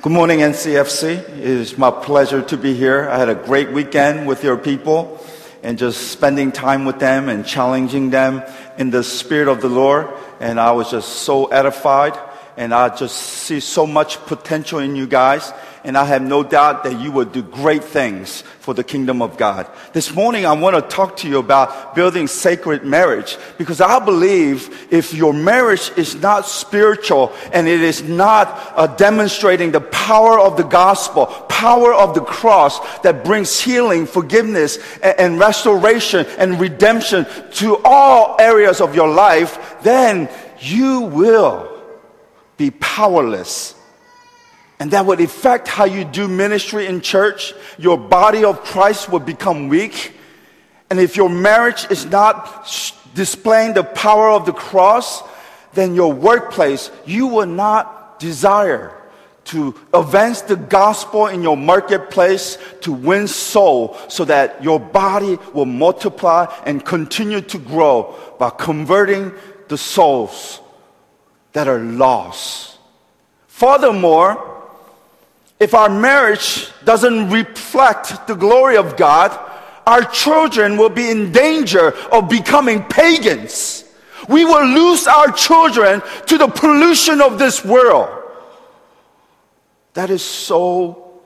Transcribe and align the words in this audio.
Good 0.00 0.12
morning, 0.12 0.38
NCFC. 0.38 1.28
It 1.28 1.38
is 1.40 1.76
my 1.76 1.90
pleasure 1.90 2.40
to 2.40 2.56
be 2.56 2.72
here. 2.72 3.08
I 3.08 3.18
had 3.18 3.28
a 3.28 3.34
great 3.34 3.72
weekend 3.72 4.28
with 4.28 4.44
your 4.44 4.56
people 4.56 5.18
and 5.64 5.76
just 5.76 6.12
spending 6.12 6.52
time 6.52 6.84
with 6.84 7.00
them 7.00 7.28
and 7.28 7.44
challenging 7.44 8.10
them 8.10 8.44
in 8.78 8.90
the 8.90 9.02
Spirit 9.02 9.48
of 9.48 9.60
the 9.60 9.68
Lord. 9.68 10.08
And 10.38 10.60
I 10.60 10.70
was 10.70 10.92
just 10.92 11.08
so 11.08 11.46
edified 11.46 12.16
and 12.56 12.72
I 12.72 12.94
just 12.94 13.16
see 13.16 13.58
so 13.58 13.88
much 13.88 14.24
potential 14.26 14.78
in 14.78 14.94
you 14.94 15.08
guys. 15.08 15.52
And 15.88 15.96
I 15.96 16.04
have 16.04 16.20
no 16.20 16.42
doubt 16.42 16.84
that 16.84 17.00
you 17.00 17.10
will 17.10 17.24
do 17.24 17.42
great 17.42 17.82
things 17.82 18.42
for 18.60 18.74
the 18.74 18.84
kingdom 18.84 19.22
of 19.22 19.38
God. 19.38 19.66
This 19.94 20.14
morning, 20.14 20.44
I 20.44 20.52
want 20.52 20.76
to 20.76 20.82
talk 20.82 21.16
to 21.18 21.28
you 21.28 21.38
about 21.38 21.94
building 21.94 22.26
sacred 22.26 22.84
marriage 22.84 23.38
because 23.56 23.80
I 23.80 23.98
believe 23.98 24.92
if 24.92 25.14
your 25.14 25.32
marriage 25.32 25.90
is 25.96 26.14
not 26.16 26.46
spiritual 26.46 27.32
and 27.54 27.66
it 27.66 27.80
is 27.80 28.02
not 28.02 28.48
uh, 28.76 28.86
demonstrating 28.96 29.72
the 29.72 29.80
power 29.80 30.38
of 30.38 30.58
the 30.58 30.62
gospel, 30.62 31.24
power 31.24 31.94
of 31.94 32.12
the 32.12 32.20
cross 32.20 32.80
that 33.00 33.24
brings 33.24 33.58
healing, 33.58 34.04
forgiveness, 34.04 34.76
and, 35.02 35.18
and 35.18 35.38
restoration 35.38 36.26
and 36.36 36.60
redemption 36.60 37.26
to 37.52 37.78
all 37.82 38.36
areas 38.38 38.82
of 38.82 38.94
your 38.94 39.08
life, 39.08 39.76
then 39.82 40.28
you 40.60 41.00
will 41.00 41.82
be 42.58 42.70
powerless. 42.72 43.77
And 44.80 44.90
that 44.92 45.06
would 45.06 45.20
affect 45.20 45.66
how 45.66 45.84
you 45.84 46.04
do 46.04 46.28
ministry 46.28 46.86
in 46.86 47.00
church. 47.00 47.52
Your 47.78 47.98
body 47.98 48.44
of 48.44 48.62
Christ 48.62 49.10
will 49.10 49.20
become 49.20 49.68
weak. 49.68 50.14
And 50.90 51.00
if 51.00 51.16
your 51.16 51.28
marriage 51.28 51.86
is 51.90 52.06
not 52.06 52.66
displaying 53.14 53.74
the 53.74 53.82
power 53.82 54.30
of 54.30 54.46
the 54.46 54.52
cross, 54.52 55.22
then 55.74 55.94
your 55.94 56.12
workplace, 56.12 56.90
you 57.04 57.26
will 57.26 57.46
not 57.46 58.20
desire 58.20 58.94
to 59.44 59.74
advance 59.94 60.42
the 60.42 60.56
gospel 60.56 61.26
in 61.26 61.42
your 61.42 61.56
marketplace 61.56 62.58
to 62.82 62.92
win 62.92 63.26
soul 63.26 63.96
so 64.08 64.24
that 64.26 64.62
your 64.62 64.78
body 64.78 65.38
will 65.54 65.64
multiply 65.64 66.46
and 66.66 66.84
continue 66.84 67.40
to 67.40 67.58
grow 67.58 68.14
by 68.38 68.50
converting 68.50 69.32
the 69.68 69.78
souls 69.78 70.60
that 71.52 71.66
are 71.66 71.78
lost. 71.78 72.76
Furthermore, 73.46 74.57
if 75.60 75.74
our 75.74 75.88
marriage 75.88 76.70
doesn't 76.84 77.30
reflect 77.30 78.26
the 78.26 78.34
glory 78.34 78.76
of 78.76 78.96
God, 78.96 79.38
our 79.86 80.04
children 80.04 80.76
will 80.76 80.90
be 80.90 81.10
in 81.10 81.32
danger 81.32 81.94
of 82.12 82.28
becoming 82.28 82.84
pagans. 82.84 83.84
We 84.28 84.44
will 84.44 84.66
lose 84.66 85.06
our 85.06 85.32
children 85.32 86.02
to 86.26 86.38
the 86.38 86.48
pollution 86.48 87.20
of 87.20 87.38
this 87.38 87.64
world. 87.64 88.08
That 89.94 90.10
is 90.10 90.22
so 90.22 91.20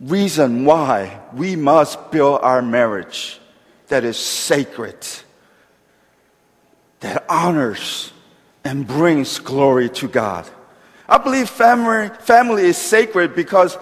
reason 0.00 0.64
why 0.64 1.18
we 1.32 1.56
must 1.56 2.10
build 2.10 2.40
our 2.42 2.62
marriage 2.62 3.40
that 3.88 4.04
is 4.04 4.16
sacred, 4.16 4.98
that 7.00 7.24
honors 7.28 8.12
and 8.64 8.86
brings 8.86 9.38
glory 9.38 9.88
to 9.90 10.08
God. 10.08 10.46
I 11.08 11.18
believe 11.18 11.48
family, 11.48 12.08
family 12.20 12.64
is 12.64 12.76
sacred 12.76 13.34
because 13.34 13.78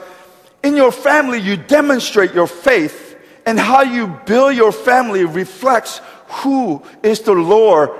in 0.62 0.76
your 0.76 0.92
family 0.92 1.38
you 1.38 1.56
demonstrate 1.56 2.34
your 2.34 2.46
faith 2.46 3.16
and 3.46 3.58
how 3.58 3.82
you 3.82 4.08
build 4.26 4.56
your 4.56 4.72
family 4.72 5.24
reflects 5.24 6.00
who 6.28 6.82
is 7.02 7.20
the 7.20 7.32
Lord 7.32 7.90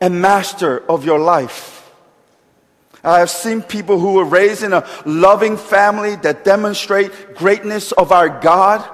and 0.00 0.20
master 0.20 0.78
of 0.90 1.04
your 1.04 1.18
life. 1.18 1.90
I 3.04 3.18
have 3.18 3.30
seen 3.30 3.62
people 3.62 3.98
who 3.98 4.14
were 4.14 4.24
raised 4.24 4.62
in 4.62 4.72
a 4.72 4.86
loving 5.04 5.56
family 5.56 6.16
that 6.16 6.44
demonstrate 6.44 7.34
greatness 7.34 7.92
of 7.92 8.12
our 8.12 8.28
God 8.28 8.88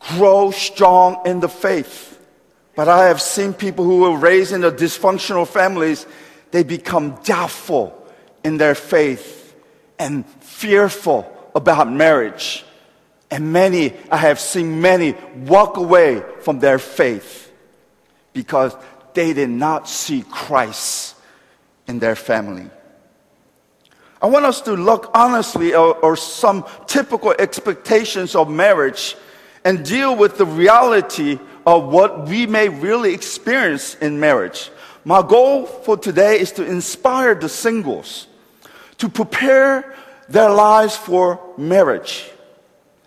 grow 0.00 0.50
strong 0.50 1.22
in 1.24 1.40
the 1.40 1.48
faith. 1.48 2.18
But 2.76 2.88
I 2.88 3.06
have 3.06 3.20
seen 3.20 3.54
people 3.54 3.84
who 3.84 4.00
were 4.00 4.16
raised 4.16 4.52
in 4.52 4.62
a 4.62 4.70
dysfunctional 4.70 5.48
families, 5.48 6.06
they 6.50 6.62
become 6.62 7.18
doubtful 7.24 7.97
in 8.48 8.56
their 8.56 8.74
faith 8.74 9.54
and 9.98 10.26
fearful 10.40 11.30
about 11.54 11.92
marriage. 11.92 12.64
And 13.30 13.52
many, 13.52 13.92
I 14.10 14.16
have 14.16 14.40
seen 14.40 14.80
many 14.80 15.12
walk 15.44 15.76
away 15.76 16.22
from 16.40 16.58
their 16.58 16.78
faith 16.78 17.52
because 18.32 18.74
they 19.12 19.34
did 19.34 19.50
not 19.50 19.86
see 19.86 20.24
Christ 20.30 21.14
in 21.86 21.98
their 21.98 22.16
family. 22.16 22.70
I 24.22 24.26
want 24.26 24.46
us 24.46 24.62
to 24.62 24.72
look 24.72 25.10
honestly 25.14 25.74
or, 25.74 25.94
or 25.96 26.16
some 26.16 26.64
typical 26.86 27.34
expectations 27.38 28.34
of 28.34 28.48
marriage 28.48 29.14
and 29.62 29.84
deal 29.84 30.16
with 30.16 30.38
the 30.38 30.46
reality 30.46 31.38
of 31.66 31.92
what 31.92 32.26
we 32.26 32.46
may 32.46 32.70
really 32.70 33.12
experience 33.12 33.94
in 33.96 34.18
marriage. 34.18 34.70
My 35.04 35.20
goal 35.20 35.66
for 35.66 35.98
today 35.98 36.40
is 36.40 36.52
to 36.52 36.64
inspire 36.64 37.34
the 37.34 37.48
singles 37.50 38.27
to 38.98 39.08
prepare 39.08 39.94
their 40.28 40.50
lives 40.50 40.96
for 40.96 41.40
marriage 41.56 42.30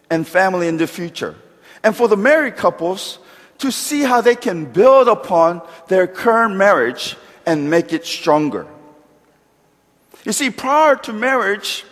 and 0.10 0.28
family 0.28 0.68
in 0.68 0.78
the 0.78 0.88
future. 0.88 1.36
And 1.84 1.96
for 1.96 2.08
the 2.08 2.18
married 2.18 2.58
couples 2.58 3.20
to 3.60 3.72
see 3.72 4.02
how 4.02 4.22
they 4.22 4.36
can 4.36 4.66
build 4.66 5.08
upon 5.08 5.62
their 5.88 6.08
current 6.08 6.56
marriage 6.56 7.16
and 7.46 7.70
make 7.70 7.94
it 7.94 8.06
stronger. 8.06 8.68
You 10.24 10.32
see, 10.32 10.50
prior 10.50 10.96
to 10.98 11.14
marriage, 11.14 11.86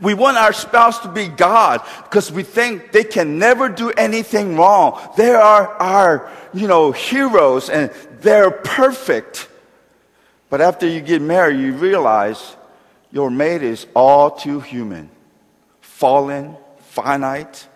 we 0.00 0.14
want 0.14 0.36
our 0.36 0.52
spouse 0.52 0.98
to 1.00 1.08
be 1.08 1.26
God 1.28 1.82
because 2.04 2.30
we 2.30 2.42
think 2.42 2.92
they 2.92 3.04
can 3.04 3.38
never 3.38 3.68
do 3.68 3.90
anything 3.90 4.56
wrong. 4.56 5.00
They 5.16 5.34
are 5.34 5.68
our, 5.76 6.30
you 6.52 6.68
know, 6.68 6.92
heroes 6.92 7.70
and 7.70 7.90
they're 8.20 8.50
perfect. 8.50 9.48
But 10.48 10.60
after 10.60 10.86
you 10.86 11.00
get 11.00 11.22
married, 11.22 11.58
you 11.60 11.72
realize 11.72 12.56
your 13.12 13.30
mate 13.30 13.62
is 13.62 13.86
all 13.94 14.30
too 14.30 14.60
human, 14.60 15.10
fallen, 15.80 16.56
finite, 16.78 17.66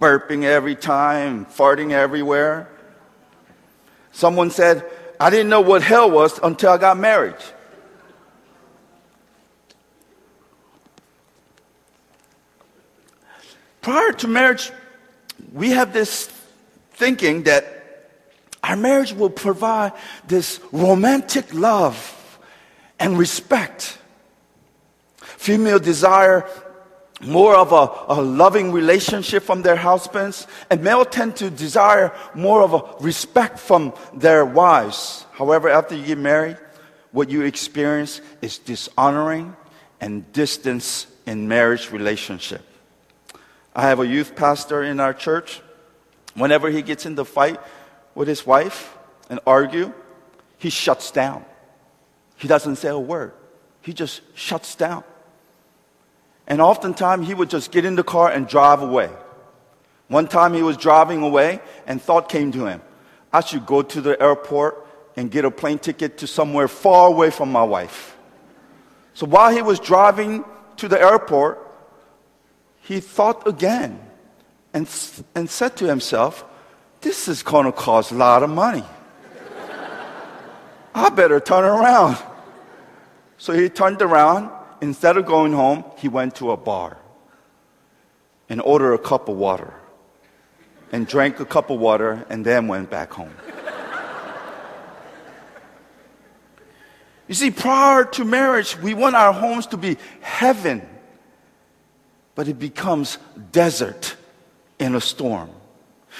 burping 0.00 0.44
every 0.44 0.76
time, 0.76 1.46
farting 1.46 1.92
everywhere. 1.92 2.68
Someone 4.12 4.50
said, 4.50 4.84
I 5.18 5.30
didn't 5.30 5.48
know 5.48 5.60
what 5.60 5.82
hell 5.82 6.10
was 6.10 6.38
until 6.42 6.70
I 6.70 6.78
got 6.78 6.98
married. 6.98 7.36
prior 13.84 14.12
to 14.12 14.26
marriage, 14.26 14.72
we 15.52 15.70
have 15.70 15.92
this 15.92 16.26
thinking 16.92 17.42
that 17.42 18.10
our 18.62 18.76
marriage 18.76 19.12
will 19.12 19.30
provide 19.30 19.92
this 20.26 20.58
romantic 20.72 21.52
love 21.52 21.94
and 22.98 23.18
respect. 23.18 23.98
Female 25.44 25.78
desire 25.78 26.48
more 27.20 27.54
of 27.54 27.70
a, 27.70 28.14
a, 28.14 28.22
loving 28.22 28.72
relationship 28.72 29.42
from 29.42 29.60
their 29.60 29.76
husbands, 29.76 30.46
and 30.70 30.82
male 30.82 31.04
tend 31.04 31.36
to 31.36 31.50
desire 31.50 32.14
more 32.34 32.62
of 32.62 32.72
a 32.72 33.04
respect 33.04 33.58
from 33.58 33.92
their 34.14 34.46
wives. 34.46 35.26
However, 35.32 35.68
after 35.68 35.94
you 35.94 36.06
get 36.06 36.16
married, 36.16 36.56
what 37.12 37.28
you 37.28 37.42
experience 37.42 38.22
is 38.40 38.56
dishonoring 38.56 39.54
and 40.00 40.32
distance 40.32 41.06
in 41.26 41.46
marriage 41.46 41.90
relationship. 41.90 42.62
I 43.76 43.82
have 43.82 44.00
a 44.00 44.06
youth 44.06 44.34
pastor 44.34 44.82
in 44.82 44.98
our 44.98 45.12
church. 45.12 45.60
Whenever 46.32 46.70
he 46.70 46.80
gets 46.80 47.04
in 47.04 47.16
the 47.16 47.26
fight 47.26 47.60
with 48.14 48.28
his 48.28 48.46
wife 48.46 48.96
and 49.28 49.40
argue, 49.46 49.92
he 50.56 50.70
shuts 50.70 51.10
down. 51.10 51.44
He 52.38 52.48
doesn't 52.48 52.76
say 52.76 52.88
a 52.88 52.98
word. 52.98 53.34
He 53.82 53.92
just 53.92 54.22
shuts 54.34 54.74
down. 54.74 55.04
And 56.46 56.60
oftentimes 56.60 57.26
he 57.26 57.34
would 57.34 57.50
just 57.50 57.70
get 57.70 57.84
in 57.84 57.96
the 57.96 58.04
car 58.04 58.30
and 58.30 58.46
drive 58.46 58.82
away. 58.82 59.10
One 60.08 60.28
time 60.28 60.52
he 60.52 60.62
was 60.62 60.76
driving 60.76 61.22
away 61.22 61.60
and 61.86 62.00
thought 62.00 62.28
came 62.28 62.52
to 62.52 62.66
him, 62.66 62.82
I 63.32 63.40
should 63.40 63.66
go 63.66 63.82
to 63.82 64.00
the 64.00 64.20
airport 64.20 64.86
and 65.16 65.30
get 65.30 65.44
a 65.44 65.50
plane 65.50 65.78
ticket 65.78 66.18
to 66.18 66.26
somewhere 66.26 66.68
far 66.68 67.08
away 67.08 67.30
from 67.30 67.50
my 67.50 67.62
wife. 67.62 68.16
So 69.14 69.26
while 69.26 69.52
he 69.52 69.62
was 69.62 69.80
driving 69.80 70.44
to 70.76 70.88
the 70.88 71.00
airport, 71.00 71.60
he 72.80 73.00
thought 73.00 73.46
again 73.46 74.00
and, 74.74 74.88
and 75.34 75.48
said 75.48 75.76
to 75.76 75.86
himself, 75.86 76.44
This 77.00 77.28
is 77.28 77.42
going 77.42 77.66
to 77.66 77.72
cost 77.72 78.12
a 78.12 78.14
lot 78.14 78.42
of 78.42 78.50
money. 78.50 78.84
I 80.94 81.08
better 81.10 81.40
turn 81.40 81.64
around. 81.64 82.18
So 83.36 83.52
he 83.52 83.68
turned 83.68 84.00
around. 84.02 84.50
Instead 84.80 85.16
of 85.16 85.26
going 85.26 85.52
home, 85.52 85.84
he 85.98 86.08
went 86.08 86.34
to 86.36 86.50
a 86.50 86.56
bar 86.56 86.98
and 88.48 88.60
ordered 88.60 88.94
a 88.94 88.98
cup 88.98 89.28
of 89.28 89.36
water 89.36 89.72
and 90.92 91.06
drank 91.06 91.40
a 91.40 91.44
cup 91.44 91.70
of 91.70 91.78
water 91.78 92.24
and 92.28 92.44
then 92.44 92.68
went 92.68 92.90
back 92.90 93.12
home. 93.12 93.34
You 97.26 97.34
see, 97.34 97.50
prior 97.50 98.04
to 98.04 98.24
marriage, 98.24 98.76
we 98.78 98.92
want 98.92 99.16
our 99.16 99.32
homes 99.32 99.66
to 99.68 99.78
be 99.78 99.96
heaven, 100.20 100.86
but 102.34 102.48
it 102.48 102.58
becomes 102.58 103.16
desert 103.50 104.16
in 104.78 104.94
a 104.94 105.00
storm. 105.00 105.50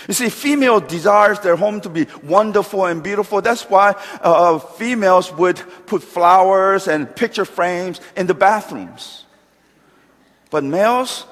You 0.08 0.14
see, 0.14 0.29
female 0.29 0.81
desires 0.81 1.41
their 1.41 1.56
home 1.56 1.81
to 1.82 1.88
be 1.88 2.06
wonderful 2.23 2.85
and 2.87 3.02
beautiful. 3.02 3.41
That's 3.41 3.62
why 3.62 3.91
uh, 4.23 4.56
uh, 4.56 4.58
females 4.58 5.32
would 5.32 5.56
put 5.87 6.02
flowers 6.02 6.88
and 6.88 7.14
picture 7.14 7.44
frames 7.44 8.00
in 8.17 8.26
the 8.26 8.35
bathrooms. 8.35 9.25
But 10.50 10.64
males, 10.64 11.26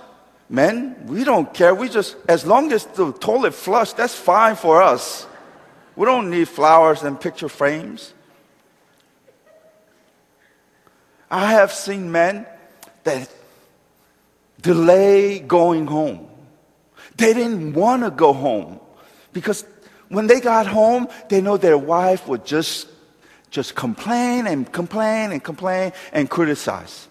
men, 0.49 1.07
we 1.07 1.25
don't 1.25 1.53
care. 1.53 1.75
We 1.75 1.89
just, 1.89 2.17
as 2.29 2.47
long 2.47 2.73
as 2.73 2.87
the 2.87 3.13
toilet 3.13 3.55
flush, 3.55 3.93
that's 3.93 4.15
fine 4.15 4.57
for 4.57 4.83
us. 4.83 5.27
We 5.95 6.07
don't 6.07 6.31
need 6.31 6.49
flowers 6.49 7.03
and 7.03 7.21
picture 7.21 7.49
frames. 7.49 8.15
I 11.31 11.53
have 11.53 11.73
seen 11.73 12.11
men 12.13 12.47
that 13.05 13.31
delay 14.61 15.41
going 15.41 15.87
home 15.87 16.32
they 17.17 17.35
didn't 17.35 17.75
want 17.75 18.03
to 18.03 18.11
go 18.11 18.33
home 18.33 18.81
because 19.33 19.65
when 20.09 20.27
they 20.27 20.41
got 20.41 20.67
home, 20.67 21.09
they 21.29 21.41
know 21.41 21.57
their 21.57 21.79
wife 21.79 22.29
would 22.29 22.45
just, 22.45 22.87
just 23.51 23.75
complain 23.75 24.47
and 24.47 24.71
complain 24.71 25.33
and 25.33 25.43
complain 25.43 25.93
and 26.13 26.29
criticize. 26.29 27.09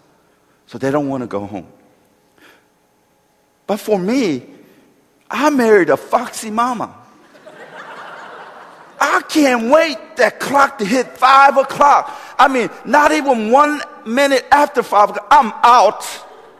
So 0.67 0.77
they 0.77 0.91
don't 0.91 1.09
want 1.09 1.21
to 1.21 1.27
go 1.27 1.45
home. 1.45 1.67
But 3.67 3.79
for 3.79 3.97
me, 3.97 4.45
I 5.29 5.49
married 5.49 5.89
a 5.89 5.97
foxy 5.97 6.51
mama. 6.51 6.95
I 8.99 9.23
can't 9.27 9.71
wait 9.71 9.97
that 10.17 10.39
clock 10.39 10.77
to 10.77 10.85
hit 10.85 11.17
five 11.17 11.57
o'clock. 11.57 12.15
I 12.37 12.47
mean, 12.47 12.69
not 12.85 13.11
even 13.11 13.51
one 13.51 13.81
minute 14.05 14.45
after 14.51 14.83
five 14.83 15.09
o'clock, 15.09 15.27
I'm 15.31 15.51
out, 15.63 16.05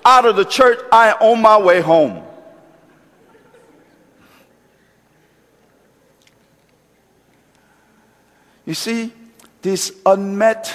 out 0.03 0.25
of 0.25 0.35
the 0.35 0.45
church. 0.45 0.79
I 0.91 1.09
am 1.09 1.17
on 1.21 1.41
my 1.41 1.57
way 1.59 1.81
home. 1.81 2.23
You 8.65 8.73
see, 8.73 9.13
these 9.61 9.91
unmet 10.05 10.71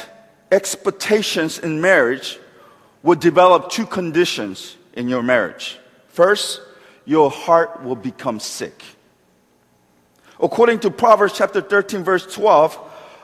expectations 0.50 1.58
in 1.58 1.80
marriage 1.80 2.38
will 3.02 3.16
develop 3.16 3.70
two 3.70 3.86
conditions 3.86 4.76
in 4.94 5.08
your 5.08 5.22
marriage. 5.22 5.78
First, 6.08 6.60
your 7.04 7.30
heart 7.30 7.82
will 7.84 7.96
become 7.96 8.40
sick. 8.40 8.82
According 10.40 10.80
to 10.80 10.90
Proverbs 10.90 11.34
chapter 11.36 11.60
13, 11.60 12.02
verse 12.02 12.26
12, 12.34 12.78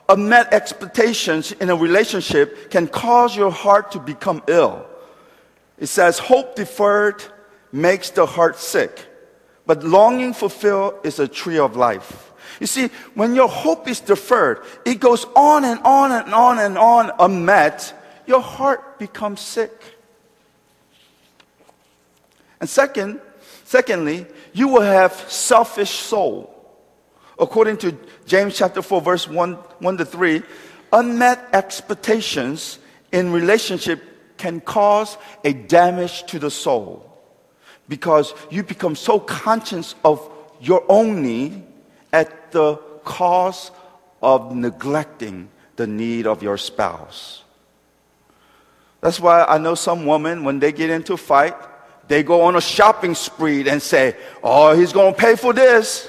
unmet 0.08 0.52
expectations 0.52 1.52
in 1.52 1.68
a 1.68 1.76
relationship 1.76 2.70
can 2.70 2.86
cause 2.86 3.36
your 3.36 3.50
heart 3.50 3.92
to 3.92 3.98
become 3.98 4.42
ill. 4.46 4.86
It 5.78 5.86
says, 5.86 6.18
Hope 6.18 6.54
deferred 6.54 7.22
makes 7.72 8.10
the 8.10 8.26
heart 8.26 8.56
sick, 8.56 9.06
but 9.66 9.82
longing 9.82 10.32
fulfilled 10.32 10.94
is 11.04 11.18
a 11.18 11.28
tree 11.28 11.58
of 11.58 11.76
life. 11.76 12.31
You 12.62 12.68
see, 12.68 12.90
when 13.14 13.34
your 13.34 13.48
hope 13.48 13.88
is 13.88 13.98
deferred, 13.98 14.60
it 14.84 15.00
goes 15.00 15.26
on 15.34 15.64
and 15.64 15.80
on 15.80 16.12
and 16.12 16.32
on 16.32 16.60
and 16.60 16.78
on 16.78 17.10
unmet, 17.18 17.92
your 18.24 18.40
heart 18.40 19.00
becomes 19.00 19.40
sick. 19.40 19.72
And 22.60 22.70
second, 22.70 23.20
secondly, 23.64 24.26
you 24.52 24.68
will 24.68 24.82
have 24.82 25.12
selfish 25.28 25.90
soul. 25.90 26.54
According 27.36 27.78
to 27.78 27.98
James 28.26 28.56
chapter 28.56 28.80
4, 28.80 29.00
verse 29.00 29.26
1, 29.26 29.54
1 29.54 29.96
to 29.96 30.04
3, 30.04 30.42
unmet 30.92 31.44
expectations 31.52 32.78
in 33.10 33.32
relationship 33.32 34.36
can 34.36 34.60
cause 34.60 35.18
a 35.42 35.52
damage 35.52 36.26
to 36.26 36.38
the 36.38 36.48
soul 36.48 37.12
because 37.88 38.32
you 38.52 38.62
become 38.62 38.94
so 38.94 39.18
conscious 39.18 39.96
of 40.04 40.30
your 40.60 40.84
own 40.88 41.22
need 41.22 41.64
the 42.52 42.76
cost 43.04 43.72
of 44.22 44.54
neglecting 44.54 45.48
the 45.76 45.86
need 45.86 46.26
of 46.26 46.42
your 46.42 46.56
spouse. 46.56 47.42
That's 49.00 49.18
why 49.18 49.44
I 49.44 49.58
know 49.58 49.74
some 49.74 50.06
women, 50.06 50.44
when 50.44 50.60
they 50.60 50.70
get 50.70 50.90
into 50.90 51.14
a 51.14 51.16
fight, 51.16 51.56
they 52.06 52.22
go 52.22 52.42
on 52.42 52.56
a 52.56 52.60
shopping 52.60 53.14
spree 53.14 53.68
and 53.68 53.82
say, 53.82 54.16
Oh, 54.42 54.76
he's 54.76 54.92
going 54.92 55.14
to 55.14 55.20
pay 55.20 55.34
for 55.34 55.52
this. 55.52 56.08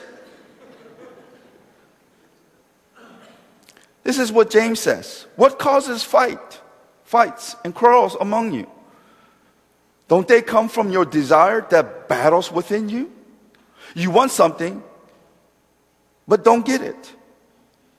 This 4.04 4.20
is 4.20 4.32
what 4.32 4.50
James 4.50 4.80
says. 4.80 5.26
What 5.36 5.58
causes 5.58 6.04
fight, 6.04 6.62
fights, 7.04 7.56
and 7.64 7.74
quarrels 7.74 8.16
among 8.20 8.54
you? 8.54 8.70
Don't 10.08 10.28
they 10.28 10.42
come 10.42 10.68
from 10.68 10.92
your 10.92 11.06
desire 11.06 11.62
that 11.70 12.10
battles 12.10 12.52
within 12.52 12.90
you? 12.90 13.12
You 13.96 14.12
want 14.12 14.32
something, 14.32 14.84
but 16.28 16.44
don't 16.44 16.66
get 16.66 16.82
it. 16.82 17.14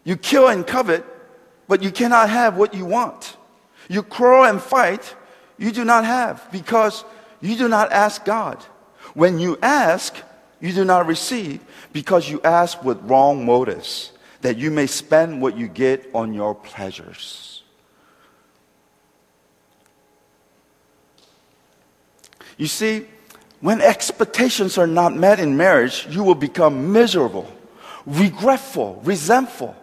You 0.05 0.17
kill 0.17 0.49
and 0.49 0.67
covet, 0.67 1.05
but 1.67 1.83
you 1.83 1.91
cannot 1.91 2.31
have 2.31 2.57
what 2.57 2.75
you 2.75 2.85
want. 2.85 3.37
You 3.89 4.03
quarrel 4.03 4.45
and 4.45 4.61
fight, 4.61 5.15
you 5.59 5.73
do 5.73 5.85
not 5.85 6.05
have 6.05 6.51
because 6.51 7.05
you 7.41 7.57
do 7.57 7.69
not 7.69 7.93
ask 7.93 8.25
God. 8.25 8.63
When 9.15 9.39
you 9.39 9.59
ask, 9.63 10.17
you 10.61 10.73
do 10.73 10.85
not 10.85 11.07
receive 11.07 11.61
because 11.93 12.29
you 12.29 12.41
ask 12.43 12.83
with 12.83 12.99
wrong 13.03 13.45
motives, 13.45 14.13
that 14.41 14.57
you 14.57 14.71
may 14.71 14.87
spend 14.87 15.41
what 15.41 15.57
you 15.57 15.69
get 15.69 16.09
on 16.15 16.33
your 16.35 16.55
pleasures. 16.55 17.63
You 22.57 22.67
see, 22.67 23.07
when 23.61 23.81
expectations 23.81 24.79
are 24.79 24.87
not 24.87 25.15
met 25.15 25.41
in 25.41 25.57
marriage, 25.57 26.07
you 26.11 26.23
will 26.23 26.35
become 26.35 26.93
miserable 26.93 27.51
regretful, 28.07 29.01
resentful. 29.05 29.77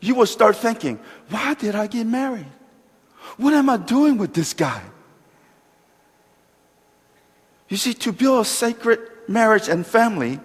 You 0.00 0.14
will 0.14 0.26
start 0.26 0.56
thinking, 0.56 0.98
why 1.28 1.54
did 1.54 1.74
I 1.74 1.86
get 1.86 2.06
married? 2.06 2.46
What 3.36 3.54
am 3.54 3.70
I 3.70 3.76
doing 3.76 4.18
with 4.18 4.34
this 4.34 4.52
guy? 4.52 4.82
You 7.68 7.76
see, 7.76 7.94
to 7.94 8.12
build 8.12 8.42
a 8.42 8.44
sacred 8.44 9.00
marriage 9.28 9.68
and 9.68 9.86
family, 9.86 10.40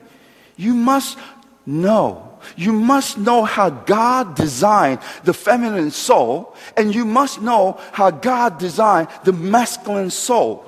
you 0.56 0.74
must 0.74 1.18
know. 1.66 2.40
You 2.56 2.72
must 2.72 3.18
know 3.18 3.44
how 3.44 3.70
God 3.70 4.36
designed 4.36 5.00
the 5.24 5.34
feminine 5.34 5.92
soul, 5.92 6.56
and 6.78 6.94
you 6.94 7.04
must 7.04 7.42
know 7.42 7.80
how 7.92 8.12
God 8.12 8.60
designed 8.60 9.10
the 9.24 9.34
masculine 9.34 10.12
soul. 10.12 10.64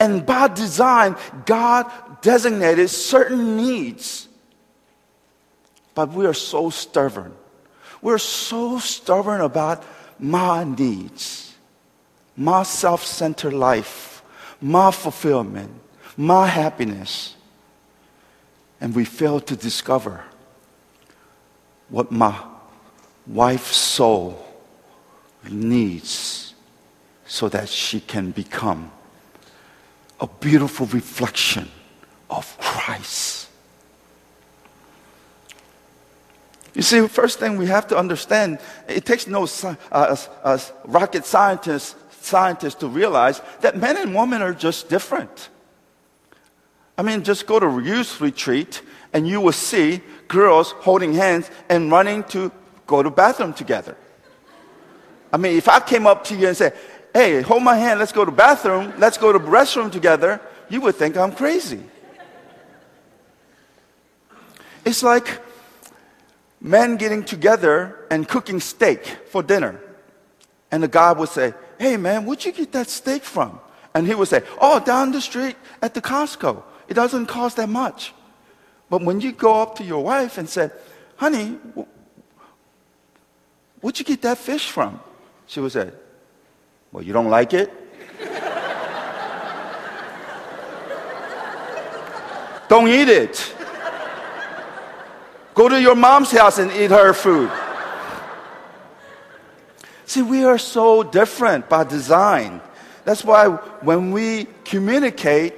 And 0.00 0.24
by 0.24 0.48
design, 0.48 1.16
God 1.44 1.90
designated 2.22 2.88
certain 2.88 3.56
needs 3.56 4.27
but 5.98 6.12
we 6.12 6.26
are 6.26 6.32
so 6.32 6.70
stubborn. 6.70 7.34
We're 8.00 8.18
so 8.18 8.78
stubborn 8.78 9.40
about 9.40 9.82
my 10.20 10.62
needs, 10.62 11.56
my 12.36 12.62
self 12.62 13.04
centered 13.04 13.52
life, 13.52 14.22
my 14.60 14.92
fulfillment, 14.92 15.72
my 16.16 16.46
happiness. 16.46 17.34
And 18.80 18.94
we 18.94 19.04
fail 19.04 19.40
to 19.40 19.56
discover 19.56 20.22
what 21.88 22.12
my 22.12 22.44
wife's 23.26 23.76
soul 23.76 24.46
needs 25.50 26.54
so 27.26 27.48
that 27.48 27.68
she 27.68 27.98
can 27.98 28.30
become 28.30 28.92
a 30.20 30.28
beautiful 30.28 30.86
reflection 30.86 31.68
of 32.30 32.56
Christ. 32.60 33.37
You 36.78 36.82
see, 36.82 37.08
first 37.08 37.40
thing 37.40 37.58
we 37.58 37.66
have 37.66 37.88
to 37.88 37.98
understand, 37.98 38.60
it 38.86 39.04
takes 39.04 39.26
no 39.26 39.48
uh, 39.64 40.16
uh, 40.44 40.58
rocket 40.84 41.26
scientist, 41.26 41.96
scientist 42.22 42.78
to 42.78 42.86
realize 42.86 43.42
that 43.62 43.76
men 43.76 43.96
and 43.96 44.14
women 44.14 44.42
are 44.42 44.54
just 44.54 44.88
different. 44.88 45.48
I 46.96 47.02
mean, 47.02 47.24
just 47.24 47.48
go 47.48 47.58
to 47.58 47.80
youth 47.80 48.20
retreat 48.20 48.80
and 49.12 49.26
you 49.26 49.40
will 49.40 49.50
see 49.50 50.02
girls 50.28 50.70
holding 50.70 51.14
hands 51.14 51.50
and 51.68 51.90
running 51.90 52.22
to 52.30 52.52
go 52.86 53.02
to 53.02 53.10
bathroom 53.10 53.54
together. 53.54 53.96
I 55.32 55.36
mean, 55.36 55.56
if 55.56 55.68
I 55.68 55.80
came 55.80 56.06
up 56.06 56.22
to 56.26 56.36
you 56.36 56.46
and 56.46 56.56
said, 56.56 56.76
hey, 57.12 57.42
hold 57.42 57.64
my 57.64 57.76
hand, 57.76 57.98
let's 57.98 58.12
go 58.12 58.24
to 58.24 58.30
bathroom, 58.30 58.92
let's 58.98 59.18
go 59.18 59.32
to 59.32 59.40
restroom 59.40 59.90
together, 59.90 60.40
you 60.70 60.80
would 60.82 60.94
think 60.94 61.16
I'm 61.16 61.32
crazy. 61.32 61.82
It's 64.84 65.02
like 65.02 65.47
men 66.60 66.96
getting 66.96 67.24
together 67.24 68.06
and 68.10 68.28
cooking 68.28 68.60
steak 68.60 69.04
for 69.30 69.42
dinner. 69.42 69.80
And 70.70 70.82
the 70.82 70.88
guy 70.88 71.12
would 71.12 71.28
say, 71.28 71.54
Hey 71.78 71.96
man, 71.96 72.26
where'd 72.26 72.44
you 72.44 72.52
get 72.52 72.72
that 72.72 72.88
steak 72.88 73.22
from? 73.22 73.60
And 73.94 74.06
he 74.06 74.14
would 74.14 74.28
say, 74.28 74.42
Oh, 74.60 74.80
down 74.80 75.12
the 75.12 75.20
street 75.20 75.56
at 75.80 75.94
the 75.94 76.02
Costco. 76.02 76.62
It 76.88 76.94
doesn't 76.94 77.26
cost 77.26 77.56
that 77.56 77.68
much. 77.68 78.14
But 78.90 79.02
when 79.02 79.20
you 79.20 79.32
go 79.32 79.60
up 79.60 79.76
to 79.76 79.84
your 79.84 80.02
wife 80.02 80.38
and 80.38 80.48
say, 80.48 80.70
Honey, 81.16 81.58
Where'd 83.80 83.98
you 83.98 84.04
get 84.04 84.22
that 84.22 84.38
fish 84.38 84.70
from? 84.70 85.00
She 85.46 85.60
would 85.60 85.72
say, 85.72 85.90
Well, 86.92 87.04
you 87.04 87.12
don't 87.12 87.30
like 87.30 87.54
it? 87.54 87.72
don't 92.68 92.88
eat 92.88 93.08
it. 93.08 93.54
Go 95.58 95.68
to 95.68 95.82
your 95.82 95.96
mom's 95.96 96.30
house 96.30 96.58
and 96.58 96.70
eat 96.70 96.92
her 96.92 97.12
food. 97.12 97.50
See, 100.06 100.22
we 100.22 100.44
are 100.44 100.56
so 100.56 101.02
different 101.02 101.68
by 101.68 101.82
design. 101.82 102.60
That's 103.04 103.24
why 103.24 103.48
when 103.80 104.12
we 104.12 104.46
communicate, 104.64 105.54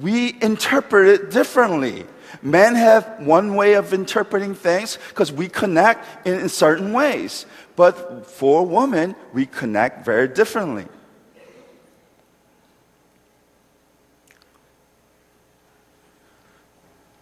we 0.00 0.36
interpret 0.42 1.06
it 1.06 1.30
differently. 1.30 2.04
Men 2.42 2.74
have 2.74 3.20
one 3.20 3.54
way 3.54 3.74
of 3.74 3.94
interpreting 3.94 4.56
things 4.56 4.98
because 5.10 5.30
we 5.30 5.48
connect 5.48 6.26
in, 6.26 6.40
in 6.40 6.48
certain 6.48 6.92
ways. 6.92 7.46
But 7.76 8.26
for 8.26 8.66
women, 8.66 9.14
we 9.32 9.46
connect 9.46 10.04
very 10.04 10.26
differently. 10.26 10.86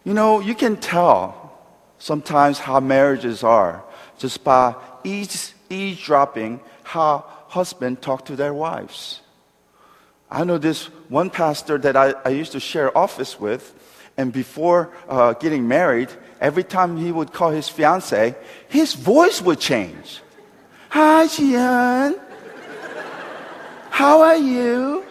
You 0.03 0.15
know, 0.15 0.39
you 0.39 0.55
can 0.55 0.77
tell 0.77 1.42
sometimes 2.03 2.59
how 2.59 2.81
marriages 2.81 3.45
are 3.45 3.81
just 4.17 4.43
by 4.43 4.75
eavesdropping 5.05 6.59
how 6.83 7.23
husbands 7.47 8.01
talk 8.01 8.25
to 8.25 8.35
their 8.35 8.53
wives. 8.53 9.21
I 10.29 10.43
know 10.43 10.57
this 10.57 10.87
one 11.07 11.29
pastor 11.29 11.77
that 11.77 11.95
I, 11.95 12.13
I 12.25 12.29
used 12.29 12.51
to 12.51 12.59
share 12.59 12.95
office 12.97 13.39
with, 13.39 13.73
and 14.17 14.33
before 14.33 14.91
uh, 15.07 15.31
getting 15.33 15.65
married, 15.65 16.09
every 16.41 16.65
time 16.65 16.97
he 16.97 17.09
would 17.09 17.31
call 17.31 17.51
his 17.51 17.69
fiance, 17.69 18.35
his 18.67 18.95
voice 18.95 19.41
would 19.41 19.61
change. 19.61 20.19
Hi, 20.89 21.27
Jian. 21.27 22.19
How 23.91 24.21
are 24.23 24.35
you? 24.35 25.05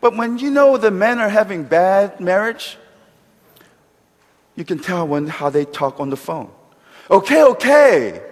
But 0.00 0.16
when 0.16 0.38
you 0.38 0.50
know 0.50 0.76
the 0.76 0.90
men 0.90 1.20
are 1.20 1.28
having 1.28 1.62
bad 1.62 2.18
marriage, 2.18 2.78
you 4.56 4.64
can 4.64 4.78
tell 4.78 5.06
when 5.06 5.26
how 5.26 5.50
they 5.50 5.64
talk 5.64 6.00
on 6.00 6.10
the 6.10 6.16
phone. 6.16 6.50
Okay, 7.10 7.42
okay. 7.42 8.22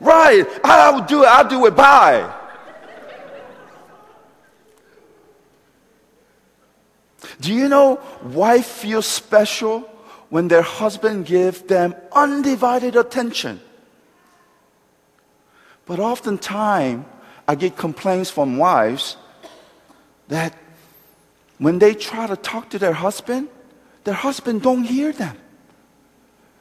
Right. 0.00 0.46
I'll 0.64 1.04
do 1.04 1.22
it. 1.22 1.26
I'll 1.26 1.48
do 1.48 1.66
it. 1.66 1.76
Bye. 1.76 2.32
Do 7.40 7.52
you 7.52 7.68
know 7.68 8.00
wife 8.22 8.66
feels 8.66 9.06
special 9.06 9.80
when 10.30 10.48
their 10.48 10.62
husband 10.62 11.26
gives 11.26 11.62
them 11.62 11.94
undivided 12.12 12.96
attention? 12.96 13.60
But 15.84 16.00
oftentimes, 16.00 17.04
I 17.46 17.54
get 17.54 17.76
complaints 17.76 18.30
from 18.30 18.56
wives 18.56 19.16
that 20.28 20.54
when 21.58 21.78
they 21.78 21.94
try 21.94 22.26
to 22.26 22.36
talk 22.36 22.70
to 22.70 22.78
their 22.78 22.92
husband, 22.92 23.48
their 24.04 24.14
husband 24.14 24.62
don't 24.62 24.82
hear 24.82 25.12
them. 25.12 25.36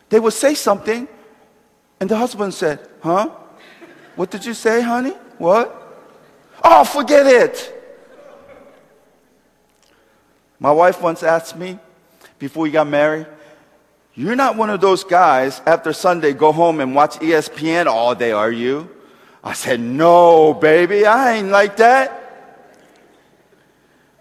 They 0.09 0.19
would 0.19 0.33
say 0.33 0.53
something, 0.53 1.07
and 1.99 2.09
the 2.09 2.17
husband 2.17 2.53
said, 2.53 2.87
Huh? 3.01 3.29
What 4.15 4.31
did 4.31 4.45
you 4.45 4.53
say, 4.53 4.81
honey? 4.81 5.13
What? 5.37 5.81
Oh, 6.63 6.83
forget 6.83 7.25
it. 7.25 7.71
My 10.59 10.71
wife 10.71 11.01
once 11.01 11.21
asked 11.21 11.57
me 11.57 11.79
before 12.39 12.63
we 12.63 12.71
got 12.71 12.87
married, 12.87 13.27
You're 14.13 14.35
not 14.35 14.55
one 14.55 14.69
of 14.69 14.81
those 14.81 15.03
guys 15.03 15.61
after 15.65 15.93
Sunday 15.93 16.33
go 16.33 16.51
home 16.51 16.79
and 16.79 16.95
watch 16.95 17.17
ESPN 17.17 17.87
all 17.87 18.15
day, 18.15 18.31
are 18.31 18.51
you? 18.51 18.89
I 19.43 19.53
said, 19.53 19.79
No, 19.79 20.53
baby, 20.53 21.05
I 21.05 21.33
ain't 21.33 21.49
like 21.49 21.77
that. 21.77 22.21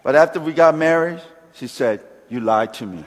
But 0.03 0.15
after 0.15 0.39
we 0.39 0.53
got 0.53 0.77
married, 0.77 1.21
she 1.53 1.67
said, 1.67 2.01
You 2.29 2.41
lied 2.41 2.73
to 2.75 2.85
me. 2.85 3.03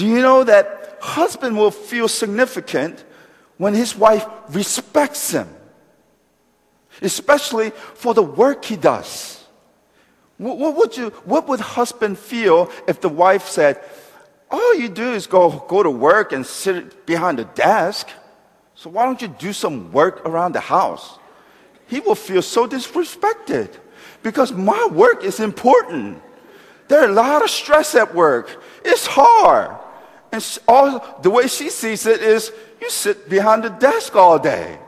Do 0.00 0.06
you 0.06 0.22
know 0.22 0.44
that 0.44 0.96
husband 1.02 1.58
will 1.58 1.70
feel 1.70 2.08
significant 2.08 3.04
when 3.58 3.74
his 3.74 3.94
wife 3.94 4.26
respects 4.48 5.32
him? 5.32 5.46
Especially 7.02 7.68
for 7.68 8.14
the 8.14 8.22
work 8.22 8.64
he 8.64 8.76
does. 8.76 9.44
What, 10.38 10.74
would 10.78 10.96
you, 10.96 11.10
what 11.26 11.46
would 11.48 11.60
husband 11.60 12.18
feel 12.18 12.70
if 12.88 13.02
the 13.02 13.10
wife 13.10 13.46
said, 13.46 13.78
all 14.50 14.74
you 14.74 14.88
do 14.88 15.12
is 15.12 15.26
go, 15.26 15.50
go 15.68 15.82
to 15.82 15.90
work 15.90 16.32
and 16.32 16.46
sit 16.46 17.04
behind 17.04 17.38
the 17.38 17.44
desk. 17.44 18.08
So 18.76 18.88
why 18.88 19.04
don't 19.04 19.20
you 19.20 19.28
do 19.28 19.52
some 19.52 19.92
work 19.92 20.24
around 20.24 20.52
the 20.52 20.60
house? 20.60 21.18
He 21.88 22.00
will 22.00 22.14
feel 22.14 22.40
so 22.40 22.66
disrespected 22.66 23.68
because 24.22 24.50
my 24.50 24.88
work 24.90 25.24
is 25.24 25.40
important. 25.40 26.22
There 26.88 27.02
are 27.02 27.10
a 27.10 27.12
lot 27.12 27.44
of 27.44 27.50
stress 27.50 27.94
at 27.94 28.14
work. 28.14 28.62
It's 28.82 29.06
hard. 29.06 29.76
And 30.32 30.58
all 30.68 31.18
the 31.22 31.30
way 31.30 31.48
she 31.48 31.70
sees 31.70 32.06
it 32.06 32.22
is 32.22 32.52
you 32.80 32.88
sit 32.90 33.28
behind 33.28 33.64
the 33.64 33.68
desk 33.68 34.14
all 34.14 34.38
day. 34.38 34.78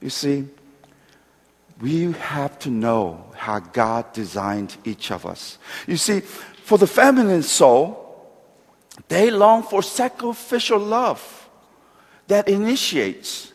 You 0.00 0.10
see, 0.10 0.46
we 1.80 2.12
have 2.12 2.58
to 2.60 2.70
know 2.70 3.24
how 3.34 3.60
God 3.60 4.12
designed 4.12 4.76
each 4.84 5.10
of 5.10 5.24
us. 5.24 5.58
You 5.86 5.96
see, 5.96 6.20
for 6.20 6.78
the 6.78 6.86
feminine 6.86 7.42
soul, 7.42 8.00
they 9.08 9.30
long 9.30 9.62
for 9.62 9.82
sacrificial 9.82 10.78
love 10.78 11.48
that 12.26 12.48
initiates. 12.48 13.52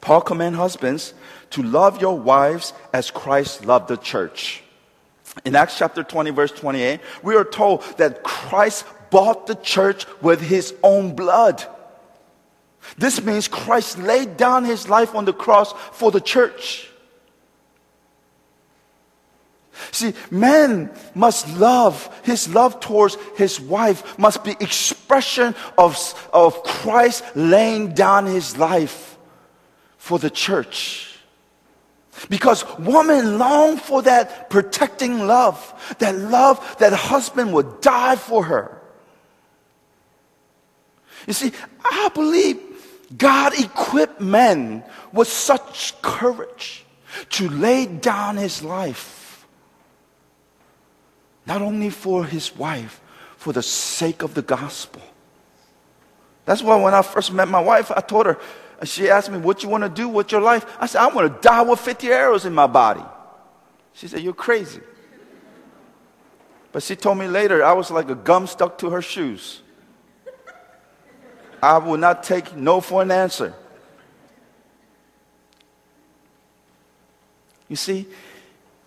Paul 0.00 0.20
commands 0.20 0.58
husbands 0.58 1.14
to 1.52 1.62
love 1.62 2.00
your 2.00 2.18
wives 2.18 2.72
as 2.92 3.10
Christ 3.10 3.64
loved 3.64 3.88
the 3.88 3.96
church. 3.96 4.62
In 5.44 5.56
Acts 5.56 5.78
chapter 5.78 6.02
20, 6.02 6.30
verse 6.30 6.52
28, 6.52 7.00
we 7.22 7.36
are 7.36 7.44
told 7.44 7.82
that 7.98 8.22
Christ 8.22 8.84
bought 9.10 9.46
the 9.46 9.54
church 9.54 10.06
with 10.20 10.40
his 10.40 10.74
own 10.82 11.14
blood. 11.14 11.64
This 12.98 13.22
means 13.22 13.48
Christ 13.48 13.98
laid 13.98 14.36
down 14.36 14.64
his 14.64 14.88
life 14.88 15.14
on 15.14 15.24
the 15.24 15.32
cross 15.32 15.72
for 15.92 16.10
the 16.10 16.20
church. 16.20 16.88
See, 19.90 20.14
man 20.30 20.90
must 21.14 21.48
love, 21.56 22.08
his 22.24 22.52
love 22.52 22.80
towards 22.80 23.16
his 23.36 23.58
wife 23.60 24.18
must 24.18 24.44
be 24.44 24.52
expression 24.52 25.54
of, 25.78 26.28
of 26.32 26.62
Christ 26.62 27.24
laying 27.34 27.94
down 27.94 28.26
his 28.26 28.56
life 28.56 29.16
for 29.96 30.18
the 30.18 30.30
church. 30.30 31.11
Because 32.28 32.64
women 32.78 33.38
long 33.38 33.76
for 33.78 34.02
that 34.02 34.50
protecting 34.50 35.26
love, 35.26 35.96
that 35.98 36.16
love 36.16 36.76
that 36.78 36.92
husband 36.92 37.52
would 37.54 37.80
die 37.80 38.16
for 38.16 38.44
her. 38.44 38.82
You 41.26 41.32
see, 41.32 41.52
I 41.84 42.10
believe 42.14 42.60
God 43.16 43.58
equipped 43.58 44.20
men 44.20 44.84
with 45.12 45.28
such 45.28 46.00
courage 46.02 46.84
to 47.30 47.48
lay 47.48 47.86
down 47.86 48.36
his 48.36 48.62
life, 48.62 49.46
not 51.46 51.62
only 51.62 51.90
for 51.90 52.24
his 52.24 52.54
wife, 52.56 53.00
for 53.36 53.52
the 53.52 53.62
sake 53.62 54.22
of 54.22 54.34
the 54.34 54.42
gospel. 54.42 55.02
That's 56.44 56.62
why 56.62 56.76
when 56.76 56.94
I 56.94 57.02
first 57.02 57.32
met 57.32 57.48
my 57.48 57.60
wife, 57.60 57.90
I 57.90 58.00
told 58.00 58.26
her, 58.26 58.38
she 58.88 59.08
asked 59.08 59.30
me, 59.30 59.38
What 59.38 59.62
you 59.62 59.68
want 59.68 59.84
to 59.84 59.88
do 59.88 60.08
with 60.08 60.32
your 60.32 60.40
life? 60.40 60.66
I 60.80 60.86
said, 60.86 61.00
I 61.00 61.08
want 61.08 61.32
to 61.32 61.48
die 61.48 61.62
with 61.62 61.80
50 61.80 62.08
arrows 62.08 62.44
in 62.44 62.52
my 62.52 62.66
body. 62.66 63.04
She 63.92 64.08
said, 64.08 64.20
You're 64.20 64.32
crazy. 64.32 64.80
But 66.72 66.82
she 66.82 66.96
told 66.96 67.18
me 67.18 67.28
later 67.28 67.64
I 67.64 67.74
was 67.74 67.90
like 67.90 68.08
a 68.10 68.14
gum 68.14 68.46
stuck 68.46 68.78
to 68.78 68.90
her 68.90 69.02
shoes. 69.02 69.60
I 71.62 71.78
will 71.78 71.96
not 71.96 72.24
take 72.24 72.56
no 72.56 72.80
for 72.80 73.02
an 73.02 73.10
answer. 73.10 73.54
You 77.68 77.76
see, 77.76 78.06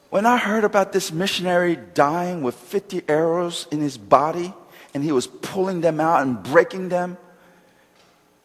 when 0.09 0.25
I 0.25 0.37
heard 0.37 0.63
about 0.63 0.91
this 0.91 1.11
missionary 1.11 1.75
dying 1.75 2.43
with 2.43 2.55
50 2.55 3.03
arrows 3.07 3.67
in 3.71 3.79
his 3.79 3.97
body, 3.97 4.53
and 4.93 5.03
he 5.03 5.11
was 5.11 5.27
pulling 5.27 5.81
them 5.81 5.99
out 5.99 6.21
and 6.21 6.41
breaking 6.43 6.89
them 6.89 7.17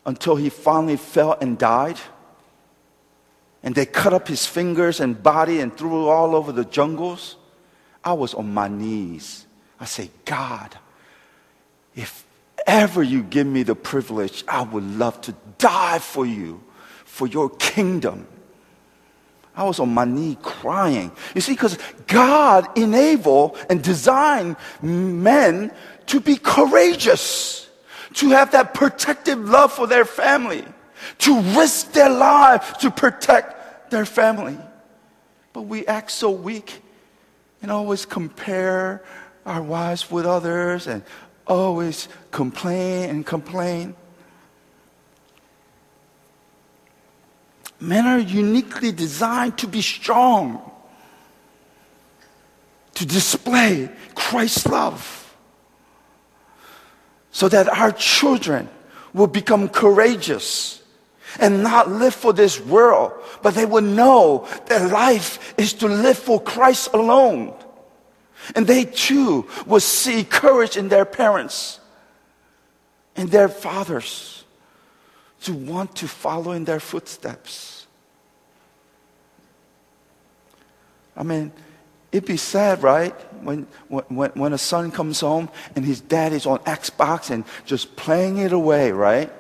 until 0.07 0.37
he 0.37 0.49
finally 0.49 0.97
fell 0.97 1.37
and 1.41 1.59
died, 1.59 1.99
and 3.63 3.75
they 3.75 3.87
cut 3.87 4.13
up 4.13 4.29
his 4.29 4.47
fingers 4.47 5.01
and 5.01 5.23
body 5.23 5.61
and 5.61 5.77
threw 5.77 6.07
it 6.07 6.11
all 6.11 6.35
over 6.35 6.53
the 6.53 6.65
jungles, 6.65 7.37
I 8.03 8.15
was 8.15 8.35
on 8.35 8.55
my 8.55 8.69
knees. 8.69 9.47
I 9.79 9.85
say, 9.85 10.11
God, 10.25 10.77
if 11.95 12.25
ever 12.67 13.03
you 13.03 13.23
give 13.23 13.47
me 13.47 13.63
the 13.63 13.75
privilege, 13.75 14.45
I 14.49 14.63
would 14.63 14.85
love 14.85 15.21
to 15.23 15.35
die 15.59 15.99
for 15.99 16.25
you, 16.25 16.63
for 17.05 17.27
your 17.27 17.51
kingdom. 17.51 18.27
I 19.55 19.65
was 19.65 19.81
on 19.81 19.93
my 19.93 20.05
knee 20.05 20.39
crying. 20.41 21.13
You 21.35 21.41
see, 21.41 21.53
because 21.53 21.77
God 22.07 22.79
enabled 22.79 23.59
and 23.69 23.83
designed 23.83 24.57
men 24.81 25.73
to 26.07 26.21
be 26.21 26.37
courageous, 26.37 27.69
to 28.15 28.31
have 28.31 28.53
that 28.53 28.75
protective 28.75 29.39
love 29.39 29.73
for 29.73 29.87
their 29.87 30.05
family, 30.05 30.65
to 31.19 31.41
risk 31.41 31.93
their 31.93 32.11
lives 32.11 32.73
to 32.79 32.91
protect 32.91 33.91
their 33.91 34.05
family. 34.05 34.59
But 35.53 35.63
we 35.63 35.87
act 35.87 36.11
so 36.11 36.31
weak 36.31 36.83
and 37.63 37.71
always 37.71 38.07
compare 38.07 39.03
our 39.47 39.63
wives 39.63 40.11
with 40.11 40.27
others 40.27 40.87
and 40.87 41.03
always 41.47 42.09
complain 42.31 43.11
and 43.11 43.27
complain. 43.27 43.95
Men 47.81 48.07
are 48.07 48.19
uniquely 48.19 48.93
designed 48.93 49.57
to 49.59 49.67
be 49.67 49.81
strong, 49.81 50.71
to 52.95 53.07
display 53.07 53.91
Christ's 54.15 54.67
love, 54.67 55.20
so 57.33 57.49
that 57.49 57.69
our 57.69 57.93
children 57.93 58.69
will 59.13 59.27
become 59.27 59.69
courageous 59.69 60.83
and 61.39 61.63
not 61.63 61.89
live 61.89 62.15
for 62.15 62.33
this 62.33 62.61
world, 62.61 63.13
but 63.43 63.55
they 63.55 63.67
will 63.67 63.83
know 63.83 64.49
that 64.67 64.91
life 64.91 65.55
is 65.57 65.73
to 65.75 65.87
live 65.87 66.19
for 66.19 66.41
Christ 66.41 66.91
alone. 66.93 67.55
And 68.57 68.67
they 68.67 68.85
too 68.85 69.47
will 69.67 69.81
see 69.81 70.25
courage 70.25 70.77
in 70.77 70.89
their 70.89 71.05
parents 71.05 71.79
and 73.15 73.31
their 73.31 73.49
fathers 73.49 74.45
to 75.43 75.53
want 75.53 75.97
to 75.97 76.09
follow 76.09 76.53
in 76.53 76.65
their 76.65 76.81
footsteps. 76.81 77.87
I 81.17 81.23
mean, 81.23 81.53
it'd 82.13 82.27
be 82.27 82.37
sad, 82.37 82.83
right? 82.83 83.13
When, 83.43 83.67
when, 83.89 84.31
when 84.31 84.53
a 84.53 84.59
son 84.59 84.91
comes 84.91 85.21
home 85.21 85.49
and 85.75 85.85
his 85.85 86.01
dad 86.01 86.33
is 86.33 86.47
on 86.47 86.59
Xbox 86.61 87.31
and 87.31 87.45
just 87.65 87.97
playing 87.97 88.39
it 88.39 88.53
away, 88.53 88.93
right? 88.93 89.33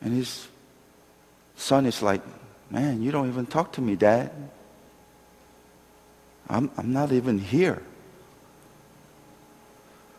And 0.00 0.14
his 0.14 0.48
son 1.56 1.86
is 1.86 2.02
like, 2.02 2.22
Man, 2.70 3.02
you 3.02 3.12
don't 3.12 3.28
even 3.28 3.46
talk 3.46 3.72
to 3.74 3.80
me, 3.80 3.94
dad. 3.94 4.32
I'm, 6.48 6.70
I'm 6.76 6.92
not 6.92 7.12
even 7.12 7.38
here. 7.38 7.82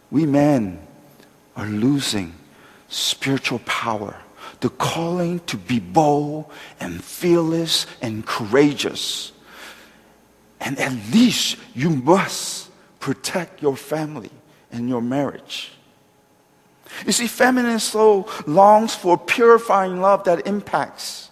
We 0.10 0.26
men 0.26 0.80
are 1.56 1.66
losing 1.66 2.34
spiritual 2.88 3.60
power, 3.60 4.16
the 4.62 4.70
calling 4.70 5.40
to 5.42 5.58
be 5.58 5.80
bold 5.80 6.50
and 6.80 7.04
fearless 7.04 7.86
and 8.02 8.26
courageous. 8.26 9.34
And 10.66 10.78
at 10.80 10.92
least 11.14 11.58
you 11.74 11.90
must 11.90 12.70
protect 13.00 13.62
your 13.62 13.78
family 13.78 14.32
and 14.72 14.90
your 14.90 15.02
marriage. 15.02 15.72
You 17.06 17.14
see, 17.14 17.28
feminine 17.28 17.80
soul 17.80 18.28
longs 18.46 18.94
for 18.94 19.18
purifying 19.18 20.02
love 20.02 20.26
that 20.26 20.46
impacts. 20.46 21.30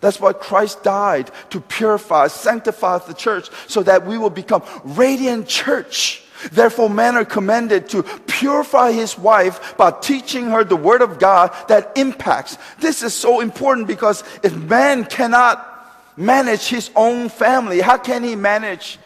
That's 0.00 0.18
why 0.18 0.32
Christ 0.32 0.82
died 0.82 1.30
to 1.50 1.60
purify, 1.60 2.26
sanctify 2.26 2.98
the 2.98 3.14
church 3.14 3.50
so 3.68 3.84
that 3.84 4.04
we 4.04 4.18
will 4.18 4.30
become 4.30 4.64
radiant 4.84 5.46
church 5.46 6.22
Therefore, 6.50 6.90
men 6.90 7.16
are 7.16 7.24
commanded 7.24 7.88
to 7.90 8.02
purify 8.02 8.92
his 8.92 9.16
wife 9.16 9.76
by 9.76 9.92
teaching 9.92 10.46
her 10.46 10.64
the 10.64 10.76
word 10.76 11.02
of 11.02 11.18
God 11.18 11.54
that 11.68 11.92
impacts. 11.96 12.58
This 12.80 13.02
is 13.02 13.14
so 13.14 13.40
important 13.40 13.86
because 13.86 14.24
if 14.42 14.54
man 14.56 15.04
cannot 15.04 15.71
manage 16.16 16.68
his 16.68 16.90
own 16.94 17.28
family, 17.28 17.80
how 17.80 17.98
can 17.98 18.22
he 18.22 18.36
manage 18.36 18.98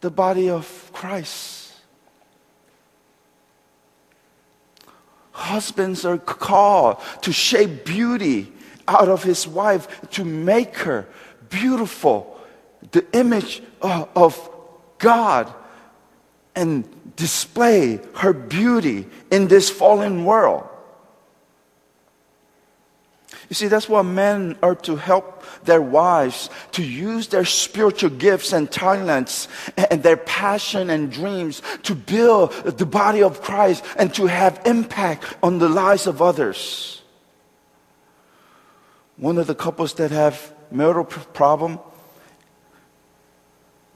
the 0.00 0.10
body 0.10 0.50
of 0.50 0.90
Christ? 0.92 1.72
Husbands 5.32 6.04
are 6.04 6.18
called 6.18 6.98
to 7.22 7.32
shape 7.32 7.84
beauty 7.84 8.52
out 8.88 9.08
of 9.08 9.22
his 9.22 9.46
wife, 9.46 10.10
to 10.12 10.24
make 10.24 10.76
her 10.78 11.06
beautiful, 11.50 12.40
the 12.92 13.04
image 13.12 13.62
uh, 13.82 14.06
of 14.14 14.50
God 14.98 15.52
and 16.54 16.88
display 17.16 18.00
her 18.14 18.32
beauty 18.32 19.06
in 19.30 19.48
this 19.48 19.68
fallen 19.68 20.24
world. 20.24 20.66
You 23.48 23.54
see, 23.54 23.68
that's 23.68 23.88
why 23.88 24.02
men 24.02 24.58
are 24.62 24.74
to 24.74 24.96
help 24.96 25.44
their 25.64 25.80
wives 25.82 26.50
to 26.72 26.82
use 26.82 27.28
their 27.28 27.44
spiritual 27.44 28.10
gifts 28.10 28.52
and 28.52 28.70
talents 28.70 29.46
and 29.76 30.02
their 30.02 30.16
passion 30.16 30.90
and 30.90 31.12
dreams 31.12 31.62
to 31.84 31.94
build 31.94 32.52
the 32.52 32.86
body 32.86 33.22
of 33.22 33.42
Christ 33.42 33.84
and 33.96 34.12
to 34.14 34.26
have 34.26 34.60
impact 34.66 35.24
on 35.42 35.58
the 35.58 35.68
lives 35.68 36.06
of 36.06 36.20
others. 36.20 37.02
One 39.16 39.38
of 39.38 39.46
the 39.46 39.54
couples 39.54 39.94
that 39.94 40.10
have 40.10 40.52
marital 40.70 41.04
problem 41.04 41.78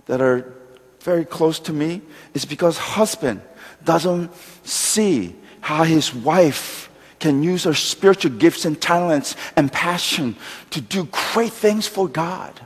that 0.07 0.21
are 0.21 0.55
very 1.01 1.25
close 1.25 1.59
to 1.61 1.73
me 1.73 2.03
is 2.35 2.45
because 2.45 2.79
husband 2.79 3.43
doesn't 3.85 4.31
see 4.65 5.35
how 5.61 5.85
his 5.85 6.15
wife 6.15 6.89
can 7.20 7.42
use 7.42 7.64
her 7.64 7.74
spiritual 7.74 8.33
gifts 8.33 8.64
and 8.64 8.80
talents 8.80 9.37
and 9.54 9.70
passion 9.70 10.35
to 10.70 10.80
do 10.80 11.06
great 11.33 11.52
things 11.52 11.87
for 11.87 12.09
God. 12.09 12.59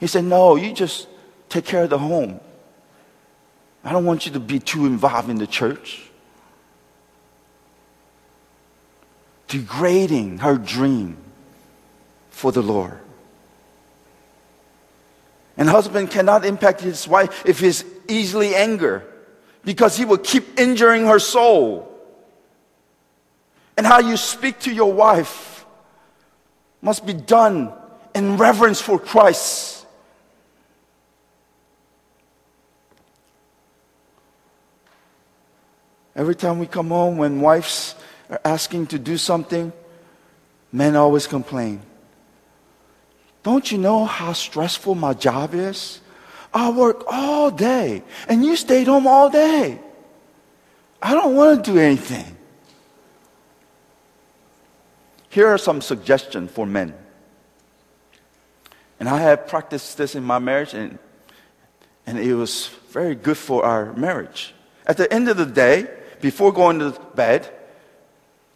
He 0.00 0.06
said, 0.06 0.24
No, 0.24 0.56
you 0.56 0.72
just 0.72 1.06
take 1.48 1.66
care 1.66 1.84
of 1.84 1.90
the 1.90 1.98
home. 1.98 2.40
I 3.84 3.92
don't 3.92 4.04
want 4.04 4.26
you 4.26 4.32
to 4.32 4.40
be 4.40 4.58
too 4.58 4.86
involved 4.86 5.30
in 5.30 5.36
the 5.36 5.46
church. 5.46 6.02
Degrading 9.48 10.38
her 10.38 10.56
dream 10.56 11.16
for 12.30 12.52
the 12.52 12.62
Lord. 12.62 12.98
And 15.56 15.68
husband 15.68 16.10
cannot 16.10 16.44
impact 16.44 16.80
his 16.80 17.06
wife 17.06 17.44
if 17.44 17.60
he's 17.60 17.84
easily 18.08 18.54
angered 18.54 19.02
because 19.64 19.96
he 19.96 20.04
will 20.04 20.18
keep 20.18 20.58
injuring 20.58 21.06
her 21.06 21.18
soul. 21.18 21.89
And 23.76 23.86
how 23.86 24.00
you 24.00 24.16
speak 24.16 24.58
to 24.60 24.72
your 24.72 24.92
wife 24.92 25.64
must 26.82 27.06
be 27.06 27.12
done 27.12 27.72
in 28.14 28.36
reverence 28.36 28.80
for 28.80 28.98
Christ. 28.98 29.86
Every 36.16 36.34
time 36.34 36.58
we 36.58 36.66
come 36.66 36.88
home, 36.88 37.16
when 37.16 37.40
wives 37.40 37.94
are 38.28 38.40
asking 38.44 38.88
to 38.88 38.98
do 38.98 39.16
something, 39.16 39.72
men 40.72 40.96
always 40.96 41.26
complain. 41.26 41.80
Don't 43.42 43.70
you 43.72 43.78
know 43.78 44.04
how 44.04 44.32
stressful 44.32 44.94
my 44.94 45.14
job 45.14 45.54
is? 45.54 46.00
I 46.52 46.70
work 46.70 47.04
all 47.06 47.50
day, 47.50 48.02
and 48.28 48.44
you 48.44 48.56
stayed 48.56 48.86
home 48.86 49.06
all 49.06 49.30
day. 49.30 49.78
I 51.00 51.14
don't 51.14 51.34
want 51.34 51.64
to 51.64 51.72
do 51.72 51.78
anything. 51.78 52.36
Here 55.30 55.46
are 55.46 55.58
some 55.58 55.80
suggestions 55.80 56.50
for 56.50 56.66
men. 56.66 56.92
And 58.98 59.08
I 59.08 59.20
have 59.20 59.46
practiced 59.46 59.96
this 59.96 60.14
in 60.14 60.24
my 60.24 60.40
marriage, 60.40 60.74
and, 60.74 60.98
and 62.04 62.18
it 62.18 62.34
was 62.34 62.68
very 62.90 63.14
good 63.14 63.38
for 63.38 63.64
our 63.64 63.94
marriage. 63.94 64.52
At 64.86 64.96
the 64.96 65.10
end 65.12 65.28
of 65.28 65.36
the 65.36 65.46
day, 65.46 65.88
before 66.20 66.52
going 66.52 66.80
to 66.80 66.90
bed, 67.14 67.48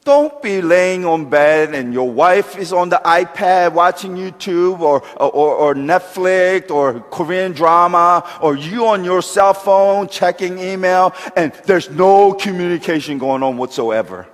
don't 0.04 0.42
be 0.42 0.60
laying 0.60 1.06
on 1.06 1.30
bed 1.30 1.74
and 1.74 1.94
your 1.94 2.10
wife 2.10 2.58
is 2.58 2.74
on 2.74 2.90
the 2.90 3.00
iPad 3.06 3.72
watching 3.72 4.16
YouTube 4.16 4.80
or, 4.80 5.02
or, 5.16 5.32
or, 5.32 5.74
Netflix 5.74 6.70
or 6.70 7.00
Korean 7.00 7.52
drama 7.52 8.22
or 8.42 8.54
you 8.54 8.86
on 8.86 9.02
your 9.02 9.22
cell 9.22 9.54
phone 9.54 10.08
checking 10.08 10.58
email 10.58 11.14
and 11.36 11.54
there's 11.64 11.88
no 11.88 12.34
communication 12.34 13.16
going 13.16 13.42
on 13.42 13.56
whatsoever. 13.56 14.26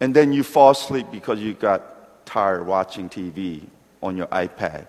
And 0.00 0.16
then 0.16 0.32
you 0.32 0.42
fall 0.42 0.70
asleep 0.70 1.06
because 1.12 1.38
you 1.38 1.52
got 1.52 2.26
tired 2.26 2.66
watching 2.66 3.08
TV 3.08 3.62
on 4.02 4.16
your 4.16 4.26
iPad. 4.28 4.86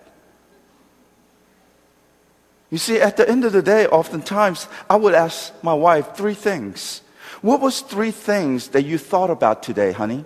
You 2.70 2.78
see, 2.78 2.98
at 2.98 3.18
the 3.18 3.28
end 3.28 3.44
of 3.44 3.52
the 3.52 3.60
day, 3.60 3.86
oftentimes 3.86 4.66
I 4.88 4.96
would 4.96 5.12
ask 5.12 5.52
my 5.62 5.74
wife 5.74 6.16
three 6.16 6.34
things. 6.34 7.02
What 7.42 7.60
was 7.60 7.82
three 7.82 8.10
things 8.10 8.68
that 8.68 8.84
you 8.84 8.96
thought 8.96 9.28
about 9.28 9.62
today, 9.62 9.92
honey? 9.92 10.24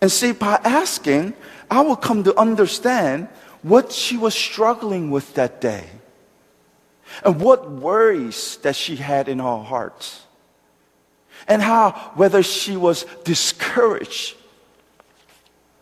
And 0.00 0.10
see, 0.10 0.32
by 0.32 0.58
asking, 0.64 1.34
I 1.70 1.82
would 1.82 2.00
come 2.00 2.24
to 2.24 2.36
understand 2.36 3.28
what 3.62 3.92
she 3.92 4.16
was 4.16 4.34
struggling 4.34 5.12
with 5.12 5.34
that 5.34 5.60
day 5.60 5.88
and 7.24 7.40
what 7.40 7.70
worries 7.70 8.56
that 8.62 8.74
she 8.74 8.96
had 8.96 9.28
in 9.28 9.38
her 9.38 9.62
heart 9.62 10.21
and 11.52 11.60
how 11.60 11.92
whether 12.14 12.42
she 12.42 12.78
was 12.78 13.04
discouraged 13.24 14.36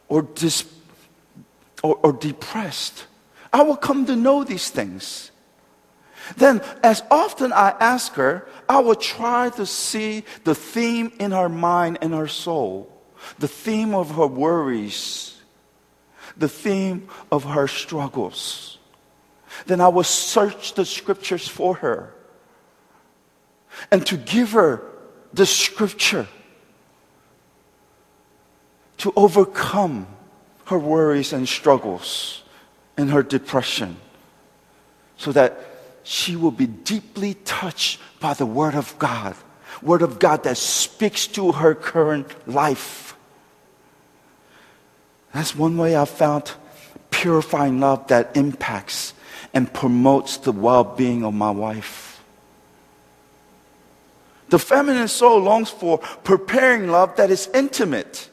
or, 0.09 0.23
dis, 0.23 0.65
or, 1.85 1.95
or 2.03 2.13
depressed. 2.13 3.07
I 3.53 3.63
will 3.63 3.77
come 3.77 4.05
to 4.07 4.17
know 4.17 4.43
these 4.43 4.69
things. 4.69 5.31
Then, 6.37 6.61
as 6.83 7.05
often 7.09 7.53
I 7.53 7.71
ask 7.79 8.15
her, 8.15 8.49
I 8.69 8.81
will 8.81 8.97
try 8.97 9.51
to 9.51 9.65
see 9.65 10.25
the 10.43 10.57
theme 10.57 11.13
in 11.21 11.31
her 11.31 11.49
mind 11.49 11.99
and 12.03 12.15
her 12.15 12.27
soul, 12.27 12.93
the 13.39 13.49
theme 13.49 13.95
of 13.95 14.17
her 14.17 14.27
worries, 14.27 15.41
the 16.37 16.49
theme 16.49 17.09
of 17.31 17.45
her 17.45 17.69
struggles. 17.69 18.79
Then 19.67 19.81
I 19.81 19.87
will 19.87 20.03
search 20.03 20.75
the 20.75 20.85
scriptures 20.85 21.47
for 21.47 21.77
her 21.77 22.13
and 23.93 24.05
to 24.07 24.17
give 24.17 24.51
her 24.51 24.90
the 25.33 25.47
scripture 25.47 26.27
to 28.99 29.13
overcome 29.17 30.07
her 30.67 30.79
worries 30.79 31.33
and 31.33 31.49
struggles 31.49 32.43
and 32.97 33.11
her 33.11 33.23
depression 33.23 33.97
so 35.17 35.33
that 35.33 35.59
she 36.03 36.37
will 36.37 36.51
be 36.51 36.67
deeply 36.67 37.35
touched 37.45 38.01
by 38.21 38.35
the 38.35 38.47
Word 38.47 38.75
of 38.75 38.99
God. 38.99 39.37
Word 39.83 40.03
of 40.03 40.19
God 40.19 40.45
that 40.45 40.57
speaks 40.57 41.27
to 41.29 41.53
her 41.53 41.75
current 41.75 42.27
life. 42.49 43.17
That's 45.33 45.55
one 45.55 45.77
way 45.77 45.97
I 45.97 46.05
found 46.05 46.53
purifying 47.11 47.81
love 47.81 48.09
that 48.09 48.37
impacts 48.37 49.15
and 49.55 49.73
promotes 49.73 50.39
the 50.39 50.53
well 50.53 50.85
being 50.85 51.25
of 51.25 51.35
my 51.35 51.51
wife. 51.51 52.10
The 54.51 54.59
feminine 54.59 55.09
soul 55.09 55.41
longs 55.41 55.71
for 55.71 55.99
preparing 55.99 56.89
love 56.89 57.17
that 57.17 57.31
is 57.31 57.49
intimate. 57.55 58.29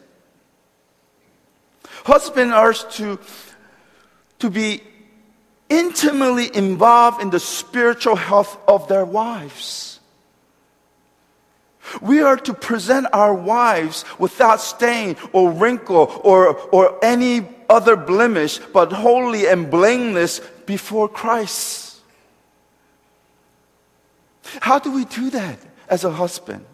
Husbands 2.06 2.54
are 2.54 2.74
to, 2.74 3.20
to 4.40 4.50
be 4.50 4.82
intimately 5.70 6.56
involved 6.56 7.22
in 7.22 7.30
the 7.30 7.40
spiritual 7.40 8.16
health 8.16 8.58
of 8.68 8.88
their 8.88 9.06
wives. 9.06 10.00
We 12.02 12.22
are 12.22 12.38
to 12.38 12.54
present 12.54 13.08
our 13.14 13.34
wives 13.34 14.04
without 14.18 14.60
stain 14.60 15.18
or 15.34 15.52
wrinkle 15.52 16.20
or, 16.24 16.58
or 16.72 16.98
any 17.06 17.48
other 17.70 17.96
blemish, 17.96 18.58
but 18.58 18.92
holy 18.92 19.48
and 19.48 19.70
blameless 19.70 20.40
before 20.66 21.08
Christ. 21.08 22.00
How 24.62 24.80
do 24.80 24.92
we 24.92 25.06
do 25.06 25.30
that 25.30 25.67
as 25.89 26.04
a 26.04 26.12
husband? 26.12 26.65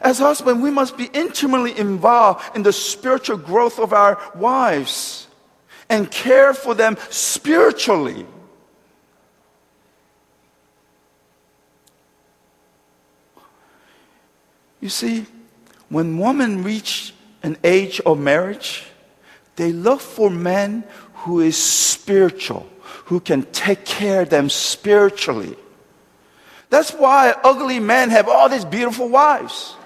As 0.00 0.18
husband, 0.18 0.62
we 0.62 0.70
must 0.70 0.96
be 0.96 1.10
intimately 1.12 1.76
involved 1.76 2.56
in 2.56 2.62
the 2.62 2.72
spiritual 2.72 3.36
growth 3.36 3.78
of 3.78 3.92
our 3.92 4.20
wives 4.34 5.26
and 5.88 6.10
care 6.10 6.54
for 6.54 6.74
them 6.74 6.96
spiritually. 7.10 8.26
You 14.80 14.88
see, 14.88 15.26
when 15.88 16.18
women 16.18 16.64
reach 16.64 17.14
an 17.42 17.56
age 17.62 18.00
of 18.00 18.18
marriage, 18.18 18.84
they 19.56 19.72
look 19.72 20.00
for 20.00 20.30
men 20.30 20.84
who 21.14 21.40
is 21.40 21.56
spiritual, 21.56 22.66
who 23.04 23.20
can 23.20 23.42
take 23.52 23.84
care 23.84 24.22
of 24.22 24.30
them 24.30 24.48
spiritually. 24.48 25.56
That's 26.72 26.90
why 26.90 27.34
ugly 27.44 27.80
men 27.80 28.08
have 28.08 28.28
all 28.30 28.48
these 28.48 28.64
beautiful 28.64 29.06
wives. 29.06 29.76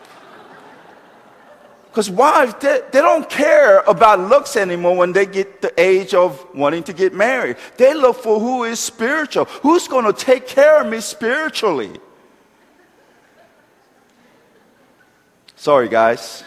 Because 1.90 2.09
wives, 2.09 2.55
they, 2.61 2.81
they 2.92 3.01
don't 3.01 3.29
care 3.29 3.81
about 3.88 4.20
looks 4.20 4.55
anymore 4.55 4.94
when 4.96 5.12
they 5.12 5.27
get 5.27 5.62
the 5.62 5.72
age 5.81 6.14
of 6.14 6.46
wanting 6.55 6.85
to 6.85 6.92
get 6.92 7.12
married. 7.12 7.57
They 7.77 7.92
look 7.92 8.18
for 8.18 8.38
who 8.38 8.62
is 8.62 8.79
spiritual. 8.79 9.46
Who's 9.46 9.88
going 9.88 10.05
to 10.05 10.12
take 10.12 10.46
care 10.46 10.81
of 10.81 10.87
me 10.87 11.01
spiritually? 11.01 11.90
Sorry, 15.57 15.88
guys. 15.88 16.44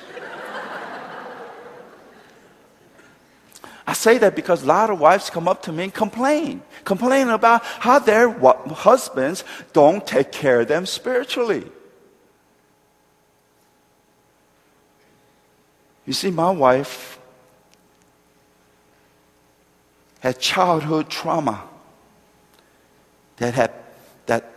I 3.90 3.94
say 3.94 4.20
that 4.20 4.36
because 4.36 4.62
a 4.62 4.68
lot 4.68 4.92
of 4.92 5.00
wives 5.00 5.32
come 5.32 5.48
up 5.48 5.64
to 5.64 5.72
me 5.72 5.86
and 5.86 5.94
complain. 5.94 6.62
Complain 6.86 7.30
about 7.30 7.64
how 7.64 7.98
their 7.98 8.30
husbands 8.30 9.44
don't 9.74 10.06
take 10.06 10.32
care 10.32 10.62
of 10.62 10.68
them 10.68 10.86
spiritually. 10.86 11.66
You 16.06 16.14
see, 16.14 16.30
my 16.30 16.52
wife 16.52 17.18
had 20.20 20.40
childhood 20.40 21.10
trauma 21.10 21.64
that 23.38 23.56
had 23.56 23.74
that 24.28 24.52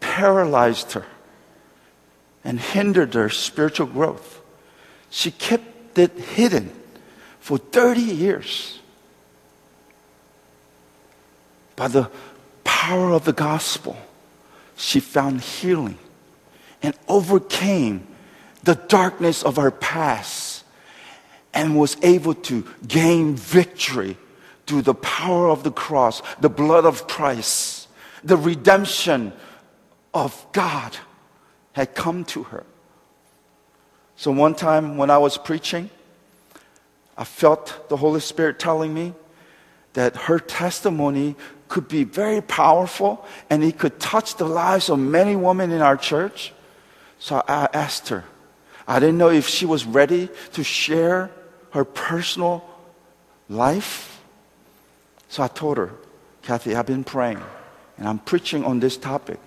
paralyzed 0.00 0.92
her 0.92 1.04
and 2.42 2.58
hindered 2.58 3.12
her 3.12 3.28
spiritual 3.28 3.88
growth. 3.88 4.40
She 5.10 5.30
kept 5.30 5.98
it 5.98 6.12
hidden 6.12 6.72
for 7.48 7.56
30 7.56 8.02
years. 8.02 8.78
By 11.76 11.88
the 11.88 12.10
power 12.62 13.12
of 13.12 13.24
the 13.24 13.32
gospel, 13.32 13.96
she 14.76 15.00
found 15.00 15.40
healing 15.40 15.96
and 16.82 16.94
overcame 17.08 18.06
the 18.64 18.74
darkness 18.74 19.42
of 19.42 19.56
her 19.56 19.70
past 19.70 20.62
and 21.54 21.78
was 21.78 21.96
able 22.02 22.34
to 22.34 22.66
gain 22.86 23.34
victory 23.34 24.18
through 24.66 24.82
the 24.82 24.92
power 24.92 25.48
of 25.48 25.62
the 25.62 25.72
cross, 25.72 26.20
the 26.40 26.50
blood 26.50 26.84
of 26.84 27.08
Christ, 27.08 27.88
the 28.22 28.36
redemption 28.36 29.32
of 30.12 30.44
God 30.52 30.98
had 31.72 31.94
come 31.94 32.26
to 32.26 32.42
her. 32.42 32.66
So 34.16 34.32
one 34.32 34.54
time 34.54 34.98
when 34.98 35.08
I 35.08 35.16
was 35.16 35.38
preaching, 35.38 35.88
I 37.18 37.24
felt 37.24 37.88
the 37.88 37.96
Holy 37.96 38.20
Spirit 38.20 38.60
telling 38.60 38.94
me 38.94 39.12
that 39.94 40.14
her 40.16 40.38
testimony 40.38 41.34
could 41.68 41.88
be 41.88 42.04
very 42.04 42.40
powerful 42.40 43.26
and 43.50 43.64
it 43.64 43.76
could 43.76 43.98
touch 43.98 44.36
the 44.36 44.46
lives 44.46 44.88
of 44.88 45.00
many 45.00 45.34
women 45.34 45.72
in 45.72 45.82
our 45.82 45.96
church. 45.96 46.52
So 47.18 47.42
I 47.48 47.68
asked 47.74 48.08
her. 48.10 48.24
I 48.86 49.00
didn't 49.00 49.18
know 49.18 49.30
if 49.30 49.48
she 49.48 49.66
was 49.66 49.84
ready 49.84 50.30
to 50.52 50.62
share 50.62 51.32
her 51.72 51.84
personal 51.84 52.64
life. 53.48 54.22
So 55.28 55.42
I 55.42 55.48
told 55.48 55.76
her, 55.76 55.90
Kathy, 56.42 56.76
I've 56.76 56.86
been 56.86 57.04
praying 57.04 57.42
and 57.98 58.08
I'm 58.08 58.20
preaching 58.20 58.64
on 58.64 58.78
this 58.78 58.96
topic. 58.96 59.40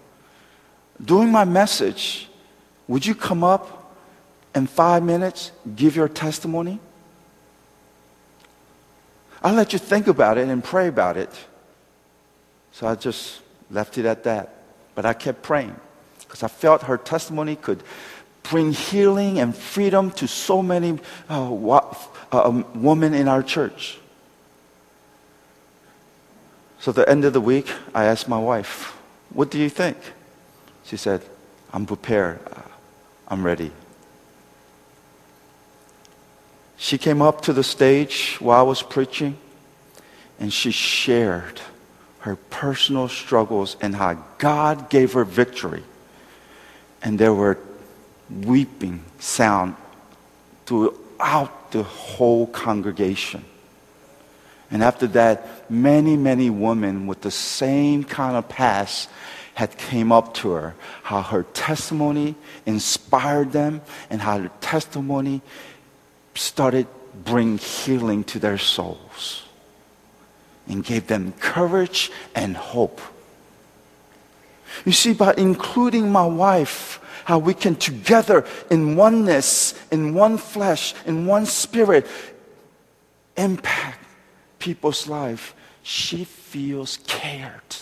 During 1.03 1.31
my 1.31 1.45
message, 1.45 2.27
would 2.89 3.05
you 3.05 3.15
come 3.15 3.45
up 3.45 3.95
in 4.53 4.67
five 4.67 5.01
minutes, 5.03 5.53
give 5.73 5.95
your 5.95 6.09
testimony? 6.09 6.79
I'll 9.43 9.53
let 9.53 9.73
you 9.73 9.79
think 9.79 10.07
about 10.07 10.37
it 10.37 10.47
and 10.47 10.63
pray 10.63 10.87
about 10.87 11.17
it. 11.17 11.29
So 12.71 12.87
I 12.87 12.95
just 12.95 13.41
left 13.69 13.97
it 13.97 14.05
at 14.05 14.23
that. 14.23 14.55
But 14.95 15.05
I 15.05 15.13
kept 15.13 15.41
praying 15.41 15.75
because 16.19 16.43
I 16.43 16.47
felt 16.47 16.83
her 16.83 16.97
testimony 16.97 17.55
could 17.55 17.83
bring 18.43 18.71
healing 18.71 19.39
and 19.39 19.55
freedom 19.55 20.11
to 20.11 20.27
so 20.27 20.61
many 20.61 20.99
uh, 21.29 21.89
a 22.31 22.49
woman 22.75 23.13
in 23.13 23.27
our 23.27 23.43
church. 23.43 23.97
So, 26.79 26.91
the 26.91 27.07
end 27.07 27.25
of 27.25 27.33
the 27.33 27.41
week, 27.41 27.71
I 27.93 28.05
asked 28.05 28.27
my 28.27 28.39
wife, 28.39 28.97
What 29.29 29.51
do 29.51 29.59
you 29.59 29.69
think? 29.69 29.97
She 30.83 30.97
said, 30.97 31.21
I'm 31.71 31.85
prepared. 31.85 32.39
I'm 33.27 33.45
ready. 33.45 33.71
She 36.81 36.97
came 36.97 37.21
up 37.21 37.41
to 37.41 37.53
the 37.53 37.63
stage 37.63 38.37
while 38.39 38.59
I 38.59 38.63
was 38.63 38.81
preaching 38.81 39.37
and 40.39 40.51
she 40.51 40.71
shared 40.71 41.61
her 42.21 42.35
personal 42.35 43.07
struggles 43.07 43.77
and 43.81 43.95
how 43.95 44.15
God 44.39 44.89
gave 44.89 45.13
her 45.13 45.23
victory. 45.23 45.83
And 47.03 47.19
there 47.19 47.35
were 47.35 47.59
weeping 48.31 49.03
sound 49.19 49.75
throughout 50.65 51.69
the 51.69 51.83
whole 51.83 52.47
congregation. 52.47 53.45
And 54.71 54.81
after 54.81 55.05
that, 55.07 55.69
many, 55.69 56.17
many 56.17 56.49
women 56.49 57.05
with 57.05 57.21
the 57.21 57.29
same 57.29 58.03
kind 58.03 58.35
of 58.35 58.49
past 58.49 59.07
had 59.53 59.77
came 59.77 60.11
up 60.11 60.33
to 60.35 60.49
her, 60.53 60.73
how 61.03 61.21
her 61.21 61.43
testimony 61.53 62.33
inspired 62.65 63.51
them 63.51 63.81
and 64.09 64.19
how 64.19 64.39
her 64.39 64.51
testimony 64.61 65.43
started 66.35 66.87
bring 67.13 67.57
healing 67.57 68.23
to 68.25 68.39
their 68.39 68.57
souls 68.57 69.43
and 70.67 70.83
gave 70.83 71.07
them 71.07 71.33
courage 71.39 72.11
and 72.35 72.55
hope. 72.55 73.01
You 74.85 74.91
see, 74.91 75.13
by 75.13 75.33
including 75.37 76.11
my 76.11 76.25
wife 76.25 76.99
how 77.25 77.37
we 77.37 77.53
can 77.53 77.75
together 77.75 78.45
in 78.69 78.95
oneness, 78.95 79.73
in 79.91 80.13
one 80.13 80.37
flesh, 80.37 80.93
in 81.05 81.25
one 81.25 81.45
spirit, 81.45 82.07
impact 83.37 83.99
people's 84.59 85.07
life, 85.07 85.53
she 85.83 86.23
feels 86.23 86.97
cared. 87.07 87.75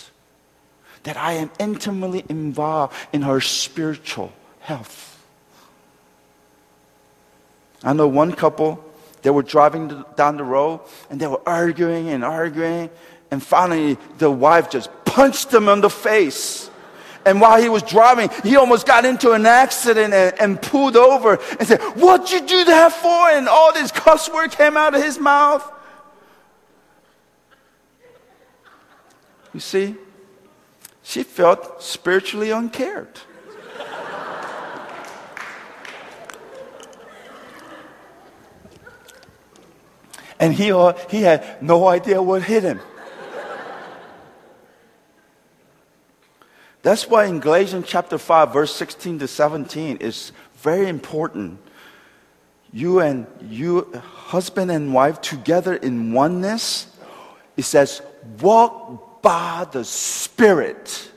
That 1.04 1.16
I 1.16 1.34
am 1.34 1.52
intimately 1.60 2.26
involved 2.28 2.96
in 3.14 3.22
her 3.22 3.40
spiritual 3.40 4.34
health. 4.60 5.19
I 7.84 7.94
know 7.94 8.08
one 8.08 8.34
couple, 8.34 8.84
they 9.22 9.30
were 9.30 9.44
driving 9.44 10.04
down 10.16 10.38
the 10.38 10.44
road 10.44 10.82
and 11.10 11.20
they 11.20 11.28
were 11.28 11.42
arguing 11.46 12.10
and 12.10 12.24
arguing. 12.24 12.90
And 13.32 13.42
finally, 13.44 13.98
the 14.18 14.32
wife 14.32 14.70
just 14.70 14.90
punched 15.06 15.54
him 15.54 15.70
in 15.70 15.82
the 15.82 15.90
face. 15.90 16.70
And 17.26 17.42
while 17.42 17.62
he 17.62 17.70
was 17.70 17.84
driving, 17.84 18.30
he 18.44 18.56
almost 18.56 18.88
got 18.88 19.06
into 19.06 19.32
an 19.34 19.46
accident 19.46 20.14
and, 20.14 20.40
and 20.40 20.62
pulled 20.62 20.96
over 20.96 21.38
and 21.60 21.68
said, 21.68 21.82
What'd 21.96 22.32
you 22.32 22.42
do 22.42 22.66
that 22.66 22.94
for? 22.94 23.30
And 23.30 23.48
all 23.48 23.74
this 23.74 23.92
cuss 23.92 24.32
word 24.32 24.52
came 24.52 24.78
out 24.78 24.96
of 24.96 25.04
his 25.04 25.20
mouth. 25.20 25.70
You 29.54 29.60
see, 29.60 29.96
she 31.04 31.24
felt 31.24 31.84
spiritually 31.84 32.52
uncared. 32.52 33.20
And 40.40 40.54
he, 40.54 40.72
uh, 40.72 40.94
he 41.10 41.22
had 41.22 41.62
no 41.62 41.88
idea 41.88 42.22
what 42.22 42.44
hit 42.44 42.64
him. 42.64 42.80
That's 46.82 47.10
why 47.10 47.26
in 47.26 47.40
Galatians 47.40 47.86
chapter 47.88 48.18
5, 48.18 48.54
verse 48.54 48.74
16 48.74 49.20
to 49.20 49.28
17 49.28 49.98
is 49.98 50.32
very 50.56 50.88
important. 50.88 51.60
You 52.72 53.00
and 53.00 53.28
you, 53.42 53.92
husband 54.02 54.72
and 54.72 54.94
wife, 54.94 55.20
together 55.20 55.76
in 55.76 56.14
oneness, 56.14 56.88
it 57.58 57.64
says, 57.64 58.02
walk 58.40 59.22
by 59.22 59.68
the 59.72 59.84
Spirit, 59.84 61.12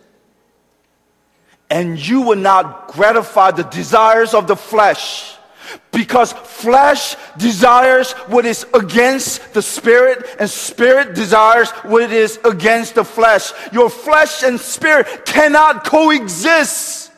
and 1.70 1.96
you 1.96 2.22
will 2.22 2.37
not 2.37 2.88
gratify 2.88 3.52
the 3.52 3.62
desires 3.62 4.35
of 4.35 4.48
the 4.48 4.56
flesh. 4.56 5.37
Because 5.90 6.33
flesh 6.33 7.16
desires 7.37 8.12
what 8.29 8.46
is 8.46 8.66
against 8.75 9.55
the 9.55 9.62
spirit, 9.62 10.25
and 10.38 10.48
spirit 10.48 11.14
desires 11.14 11.70
what 11.85 12.11
is 12.11 12.38
against 12.44 12.94
the 12.94 13.05
flesh. 13.05 13.53
Your 13.72 13.90
flesh 13.90 14.42
and 14.42 14.59
spirit 14.59 15.25
cannot 15.25 15.85
coexist. 15.85 17.11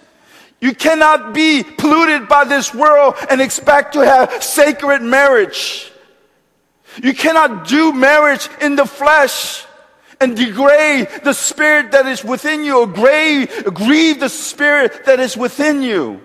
You 0.61 0.74
cannot 0.74 1.35
be 1.35 1.62
polluted 1.62 2.28
by 2.28 2.44
this 2.44 2.74
world 2.74 3.16
and 3.28 3.40
expect 3.40 3.92
to 3.94 4.00
have 4.00 4.42
sacred 4.42 5.02
marriage. 5.02 5.92
You 7.02 7.12
cannot 7.12 7.68
do 7.68 7.92
marriage 7.92 8.48
in 8.61 8.76
the 8.76 8.87
flesh 8.87 9.64
and 10.20 10.37
degrade 10.37 11.09
the 11.22 11.33
spirit 11.33 11.92
that 11.92 12.07
is 12.07 12.24
within 12.24 12.64
you 12.64 12.78
or 12.78 12.87
grieve 12.87 14.20
the 14.20 14.28
spirit 14.28 15.04
that 15.04 15.20
is 15.20 15.37
within 15.37 15.83
you. 15.83 16.20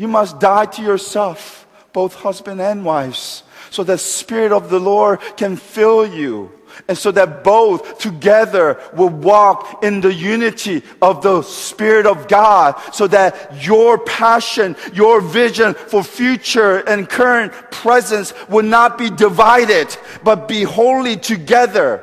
You 0.00 0.08
must 0.08 0.40
die 0.40 0.64
to 0.64 0.82
yourself, 0.82 1.66
both 1.92 2.14
husband 2.14 2.58
and 2.58 2.86
wives, 2.86 3.42
so 3.68 3.84
that 3.84 3.98
Spirit 3.98 4.50
of 4.50 4.70
the 4.70 4.80
Lord 4.80 5.20
can 5.36 5.56
fill 5.56 6.06
you. 6.06 6.52
And 6.88 6.96
so 6.96 7.10
that 7.10 7.44
both 7.44 7.98
together 7.98 8.80
will 8.94 9.10
walk 9.10 9.84
in 9.84 10.00
the 10.00 10.14
unity 10.14 10.82
of 11.02 11.20
the 11.20 11.42
Spirit 11.42 12.06
of 12.06 12.28
God, 12.28 12.80
so 12.94 13.08
that 13.08 13.62
your 13.62 13.98
passion, 13.98 14.74
your 14.94 15.20
vision 15.20 15.74
for 15.74 16.02
future 16.02 16.78
and 16.88 17.06
current 17.06 17.52
presence 17.70 18.32
will 18.48 18.64
not 18.64 18.96
be 18.96 19.10
divided, 19.10 19.94
but 20.24 20.48
be 20.48 20.62
wholly 20.62 21.18
together. 21.18 22.02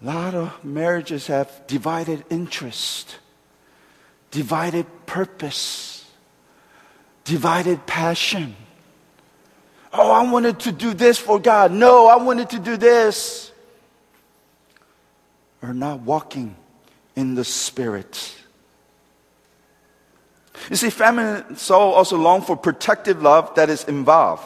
A 0.00 0.06
lot 0.06 0.34
of 0.34 0.64
marriages 0.64 1.26
have 1.26 1.66
divided 1.66 2.24
interest 2.30 3.18
divided 4.34 4.84
purpose, 5.06 6.04
divided 7.22 7.86
passion. 7.86 8.56
Oh, 9.92 10.10
I 10.10 10.28
wanted 10.28 10.58
to 10.60 10.72
do 10.72 10.92
this 10.92 11.20
for 11.20 11.38
God. 11.38 11.70
No, 11.70 12.08
I 12.08 12.16
wanted 12.16 12.50
to 12.50 12.58
do 12.58 12.76
this. 12.76 13.52
Or 15.62 15.72
not 15.72 16.00
walking 16.00 16.56
in 17.14 17.36
the 17.36 17.44
Spirit. 17.44 18.34
You 20.68 20.74
see, 20.74 20.90
feminine 20.90 21.56
soul 21.56 21.92
also 21.92 22.16
long 22.16 22.42
for 22.42 22.56
protective 22.56 23.22
love 23.22 23.54
that 23.54 23.70
is 23.70 23.84
involved. 23.84 24.42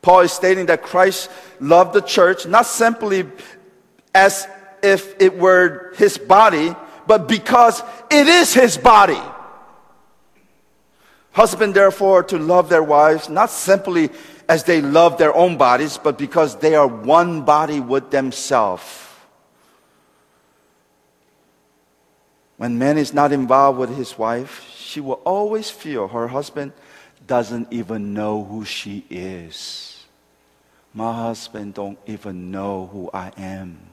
Paul 0.00 0.20
is 0.20 0.32
stating 0.32 0.66
that 0.66 0.82
Christ 0.82 1.30
loved 1.60 1.92
the 1.92 2.00
church 2.00 2.46
not 2.46 2.64
simply 2.64 3.26
as 4.14 4.48
if 4.82 5.20
it 5.20 5.36
were 5.36 5.92
his 5.96 6.16
body, 6.16 6.74
but 7.10 7.26
because 7.26 7.82
it 8.08 8.28
is 8.28 8.54
his 8.54 8.78
body. 8.78 9.20
Husband, 11.32 11.74
therefore, 11.74 12.22
to 12.22 12.38
love 12.38 12.68
their 12.68 12.84
wives, 12.84 13.28
not 13.28 13.50
simply 13.50 14.10
as 14.48 14.62
they 14.62 14.80
love 14.80 15.18
their 15.18 15.34
own 15.34 15.56
bodies, 15.56 15.98
but 15.98 16.16
because 16.16 16.54
they 16.58 16.76
are 16.76 16.86
one 16.86 17.42
body 17.42 17.80
with 17.80 18.12
themselves. 18.12 18.86
When 22.58 22.78
man 22.78 22.96
is 22.96 23.12
not 23.12 23.32
involved 23.32 23.80
with 23.80 23.96
his 23.96 24.16
wife, 24.16 24.62
she 24.72 25.00
will 25.00 25.20
always 25.26 25.68
feel 25.68 26.06
her 26.06 26.28
husband 26.28 26.70
doesn't 27.26 27.72
even 27.72 28.14
know 28.14 28.44
who 28.44 28.64
she 28.64 29.04
is. 29.10 30.06
My 30.94 31.12
husband 31.12 31.74
don't 31.74 31.98
even 32.06 32.52
know 32.52 32.86
who 32.86 33.10
I 33.12 33.32
am. 33.36 33.89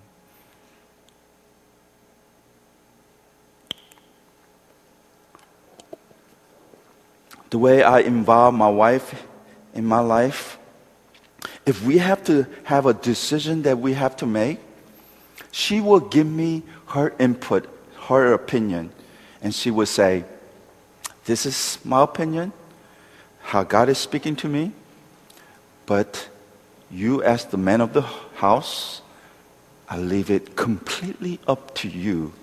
The 7.50 7.58
way 7.58 7.84
I 7.84 8.00
involve 8.00 8.54
my 8.54 8.70
wife 8.70 9.24
in 9.74 9.86
my 9.86 10.00
life, 10.00 10.58
if 11.66 11.84
we 11.84 11.98
have 12.00 12.24
to 12.26 12.48
have 12.64 12.86
a 12.86 12.94
decision 12.94 13.64
that 13.64 13.80
we 13.80 13.94
have 13.94 14.16
to 14.18 14.26
make, 14.26 14.60
she 15.52 15.82
will 15.82 16.00
give 16.00 16.28
me 16.28 16.64
her 16.88 17.14
input, 17.20 17.68
her 18.08 18.34
opinion, 18.34 18.92
and 19.42 19.54
she 19.54 19.72
will 19.72 19.86
say, 19.86 20.24
This 21.26 21.46
is 21.46 21.80
my 21.84 22.04
opinion, 22.04 22.54
how 23.42 23.64
God 23.64 23.90
is 23.90 23.98
speaking 23.98 24.36
to 24.38 24.48
me, 24.48 24.72
but 25.86 26.30
you, 26.90 27.22
as 27.24 27.46
the 27.46 27.58
man 27.58 27.82
of 27.82 27.94
the 27.94 28.02
house, 28.02 29.02
I 29.90 29.98
leave 29.98 30.30
it 30.30 30.56
completely 30.56 31.40
up 31.48 31.76
to 31.76 31.88
you 31.88 32.34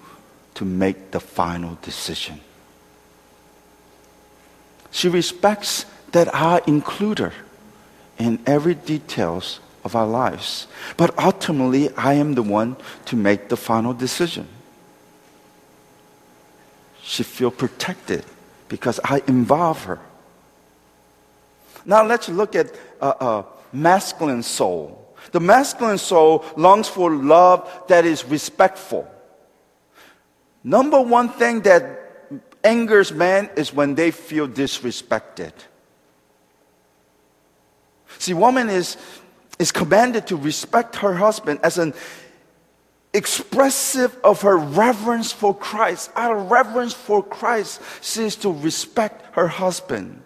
to 0.55 0.65
make 0.65 1.11
the 1.11 1.21
final 1.21 1.79
decision. 1.83 2.41
She 4.95 5.09
respects 5.09 5.87
that 6.13 6.33
I 6.33 6.61
include 6.69 7.19
her 7.19 7.33
in 8.17 8.39
every 8.47 8.77
details 8.77 9.59
of 9.83 9.97
our 9.97 10.07
lives. 10.07 10.69
But 10.97 11.19
ultimately, 11.19 11.93
I 11.97 12.15
am 12.15 12.37
the 12.37 12.45
one 12.45 12.77
to 13.07 13.17
make 13.17 13.49
the 13.49 13.57
final 13.57 13.93
decision. 13.93 14.47
She 17.03 17.25
feels 17.25 17.55
protected 17.55 18.25
because 18.69 19.01
I 19.03 19.21
involve 19.27 19.83
her. 19.83 19.99
Now 21.85 22.07
let's 22.07 22.29
look 22.29 22.55
at 22.55 22.73
a, 23.01 23.09
a 23.09 23.47
masculine 23.73 24.45
soul. 24.45 25.17
The 25.33 25.41
masculine 25.41 25.99
soul 25.99 26.45
longs 26.57 26.87
for 26.89 27.11
love 27.11 27.69
that 27.89 28.05
is 28.05 28.25
respectful. 28.25 29.11
Number 30.63 31.01
one 31.01 31.31
thing 31.31 31.63
that 31.63 32.04
angers 32.65 33.13
men 33.13 33.51
is 33.57 33.73
when 33.73 33.95
they 33.95 34.11
feel 34.11 34.49
disrespected. 34.49 35.53
See, 38.19 38.35
woman 38.35 38.71
is, 38.71 38.97
is 39.59 39.71
commanded 39.71 40.27
to 40.29 40.37
respect 40.37 40.97
her 40.97 41.15
husband 41.15 41.61
as 41.63 41.79
an 41.79 41.95
expressive 43.13 44.17
of 44.25 44.43
her 44.43 44.57
reverence 44.57 45.31
for 45.33 45.55
Christ. 45.55 46.11
Our 46.17 46.37
reverence 46.37 46.93
for 46.93 47.23
Christ 47.23 47.81
is 48.17 48.37
to 48.37 48.51
respect 48.51 49.35
her 49.35 49.47
husband. 49.47 50.23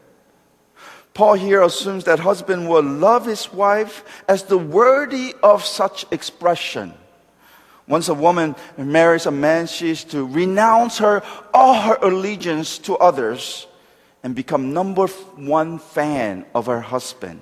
Paul 1.14 1.34
here 1.34 1.62
assumes 1.62 2.04
that 2.04 2.20
husband 2.20 2.68
will 2.68 2.82
love 2.82 3.26
his 3.26 3.52
wife 3.52 4.22
as 4.28 4.44
the 4.44 4.58
worthy 4.58 5.34
of 5.42 5.64
such 5.64 6.06
expression. 6.12 6.94
Once 7.88 8.08
a 8.08 8.14
woman 8.14 8.54
marries 8.76 9.24
a 9.24 9.30
man, 9.30 9.66
she 9.66 9.90
is 9.90 10.04
to 10.04 10.26
renounce 10.26 10.98
her 10.98 11.22
all 11.54 11.80
her 11.80 11.96
allegiance 12.02 12.76
to 12.76 12.94
others 12.98 13.66
and 14.22 14.34
become 14.34 14.74
number 14.74 15.06
one 15.06 15.78
fan 15.78 16.44
of 16.54 16.66
her 16.66 16.82
husband. 16.82 17.40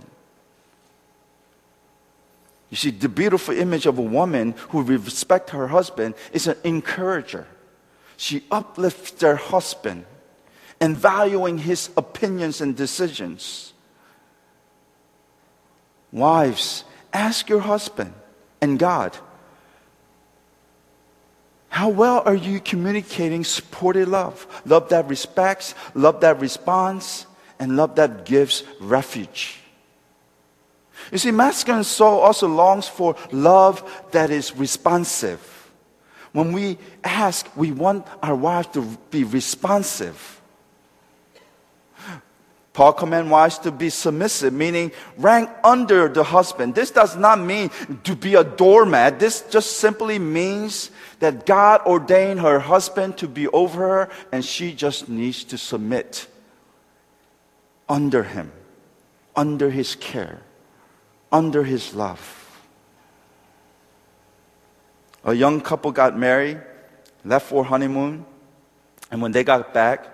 You 2.70 2.76
see, 2.76 2.90
the 2.90 3.08
beautiful 3.08 3.56
image 3.56 3.86
of 3.86 3.98
a 3.98 4.02
woman 4.02 4.54
who 4.70 4.82
respects 4.82 5.52
her 5.52 5.68
husband 5.68 6.14
is 6.32 6.46
an 6.46 6.56
encourager. 6.62 7.46
She 8.16 8.44
uplifts 8.50 9.20
her 9.22 9.36
husband 9.36 10.04
and 10.80 10.96
valuing 10.96 11.58
his 11.58 11.90
opinions 11.96 12.60
and 12.60 12.76
decisions. 12.76 13.72
Wives, 16.12 16.84
ask 17.12 17.48
your 17.48 17.60
husband 17.60 18.14
and 18.60 18.78
God 18.78 19.16
how 21.76 21.90
well 21.90 22.22
are 22.24 22.34
you 22.34 22.58
communicating 22.58 23.44
supportive 23.44 24.08
love? 24.08 24.46
Love 24.64 24.88
that 24.88 25.06
respects, 25.08 25.74
love 25.92 26.22
that 26.22 26.40
responds, 26.40 27.26
and 27.58 27.76
love 27.76 27.96
that 27.96 28.24
gives 28.24 28.62
refuge. 28.80 29.60
You 31.12 31.18
see, 31.18 31.30
masculine 31.32 31.84
soul 31.84 32.20
also 32.20 32.48
longs 32.48 32.88
for 32.88 33.14
love 33.30 33.84
that 34.12 34.30
is 34.30 34.56
responsive. 34.56 35.70
When 36.32 36.52
we 36.52 36.78
ask, 37.04 37.46
we 37.54 37.72
want 37.72 38.06
our 38.22 38.34
wives 38.34 38.68
to 38.68 38.80
be 39.10 39.24
responsive. 39.24 40.35
Paul 42.76 42.92
commands 42.92 43.30
wives 43.30 43.56
to 43.60 43.72
be 43.72 43.88
submissive, 43.88 44.52
meaning 44.52 44.92
rank 45.16 45.48
under 45.64 46.10
the 46.10 46.22
husband. 46.22 46.74
This 46.74 46.90
does 46.90 47.16
not 47.16 47.40
mean 47.40 47.70
to 48.04 48.14
be 48.14 48.34
a 48.34 48.44
doormat. 48.44 49.18
This 49.18 49.40
just 49.48 49.78
simply 49.78 50.18
means 50.18 50.90
that 51.20 51.46
God 51.46 51.80
ordained 51.86 52.40
her 52.40 52.58
husband 52.58 53.16
to 53.16 53.28
be 53.28 53.48
over 53.48 53.80
her 53.80 54.10
and 54.30 54.44
she 54.44 54.74
just 54.74 55.08
needs 55.08 55.42
to 55.44 55.56
submit 55.56 56.26
under 57.88 58.22
him, 58.22 58.52
under 59.34 59.70
his 59.70 59.94
care, 59.94 60.42
under 61.32 61.64
his 61.64 61.94
love. 61.94 62.60
A 65.24 65.32
young 65.32 65.62
couple 65.62 65.92
got 65.92 66.14
married, 66.14 66.60
left 67.24 67.46
for 67.46 67.64
honeymoon, 67.64 68.26
and 69.10 69.22
when 69.22 69.32
they 69.32 69.44
got 69.44 69.72
back, 69.72 70.12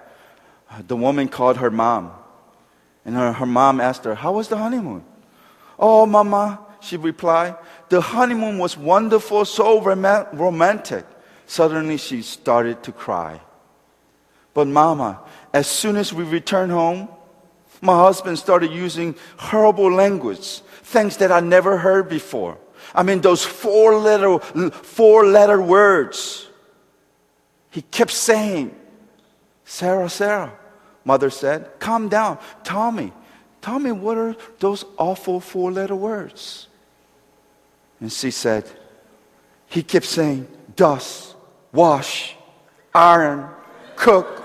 the 0.86 0.94
woman 0.94 1.26
called 1.26 1.56
her 1.56 1.68
mom. 1.68 2.12
And 3.04 3.14
her, 3.16 3.32
her 3.32 3.46
mom 3.46 3.80
asked 3.80 4.04
her, 4.04 4.14
How 4.14 4.32
was 4.32 4.48
the 4.48 4.56
honeymoon? 4.56 5.04
Oh, 5.78 6.06
mama, 6.06 6.60
she 6.80 6.96
replied, 6.96 7.56
The 7.88 8.00
honeymoon 8.00 8.58
was 8.58 8.76
wonderful, 8.76 9.44
so 9.44 9.80
rom- 9.80 10.26
romantic. 10.32 11.04
Suddenly 11.46 11.96
she 11.96 12.22
started 12.22 12.82
to 12.84 12.92
cry. 12.92 13.40
But, 14.54 14.68
mama, 14.68 15.20
as 15.52 15.66
soon 15.66 15.96
as 15.96 16.12
we 16.12 16.24
returned 16.24 16.72
home, 16.72 17.08
my 17.80 17.98
husband 17.98 18.38
started 18.38 18.70
using 18.70 19.16
horrible 19.36 19.90
language, 19.92 20.60
things 20.84 21.16
that 21.16 21.32
I 21.32 21.40
never 21.40 21.78
heard 21.78 22.08
before. 22.08 22.58
I 22.94 23.02
mean, 23.02 23.20
those 23.20 23.44
four 23.44 23.96
letter, 23.96 24.38
four 24.38 25.26
letter 25.26 25.60
words. 25.60 26.48
He 27.70 27.82
kept 27.82 28.12
saying, 28.12 28.74
Sarah, 29.64 30.10
Sarah. 30.10 30.52
Mother 31.04 31.30
said, 31.30 31.78
calm 31.78 32.08
down. 32.08 32.38
Tell 32.64 32.92
me, 32.92 33.12
tell 33.60 33.78
me 33.78 33.92
what 33.92 34.16
are 34.18 34.36
those 34.60 34.84
awful 34.98 35.40
four 35.40 35.72
letter 35.72 35.96
words? 35.96 36.68
And 38.00 38.12
she 38.12 38.30
said, 38.30 38.68
he 39.66 39.82
kept 39.82 40.06
saying, 40.06 40.46
dust, 40.76 41.34
wash, 41.72 42.36
iron, 42.94 43.48
cook. 43.96 44.42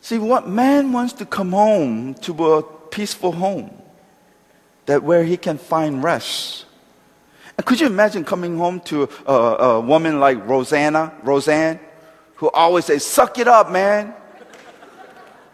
See, 0.00 0.18
what 0.18 0.48
man 0.48 0.90
wants 0.90 1.12
to 1.14 1.24
come 1.24 1.52
home 1.52 2.14
to 2.14 2.54
a 2.54 2.62
peaceful 2.62 3.30
home, 3.30 3.70
that 4.86 5.04
where 5.04 5.22
he 5.22 5.36
can 5.36 5.56
find 5.56 6.02
rest. 6.02 6.64
And 7.56 7.66
could 7.66 7.80
you 7.80 7.86
imagine 7.86 8.24
coming 8.24 8.56
home 8.56 8.80
to 8.80 9.08
a, 9.26 9.32
a 9.32 9.80
woman 9.80 10.20
like 10.20 10.46
Rosanna, 10.46 11.12
Roseanne, 11.22 11.80
who 12.36 12.48
always 12.50 12.86
says, 12.86 13.04
"Suck 13.04 13.38
it 13.38 13.48
up, 13.48 13.70
man." 13.70 14.14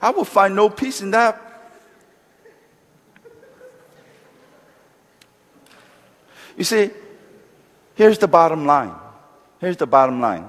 I 0.00 0.10
will 0.10 0.24
find 0.24 0.54
no 0.54 0.68
peace 0.68 1.00
in 1.00 1.10
that. 1.12 1.42
You 6.56 6.64
see, 6.64 6.90
here's 7.94 8.18
the 8.18 8.28
bottom 8.28 8.66
line. 8.66 8.94
Here's 9.60 9.76
the 9.76 9.86
bottom 9.86 10.20
line. 10.20 10.48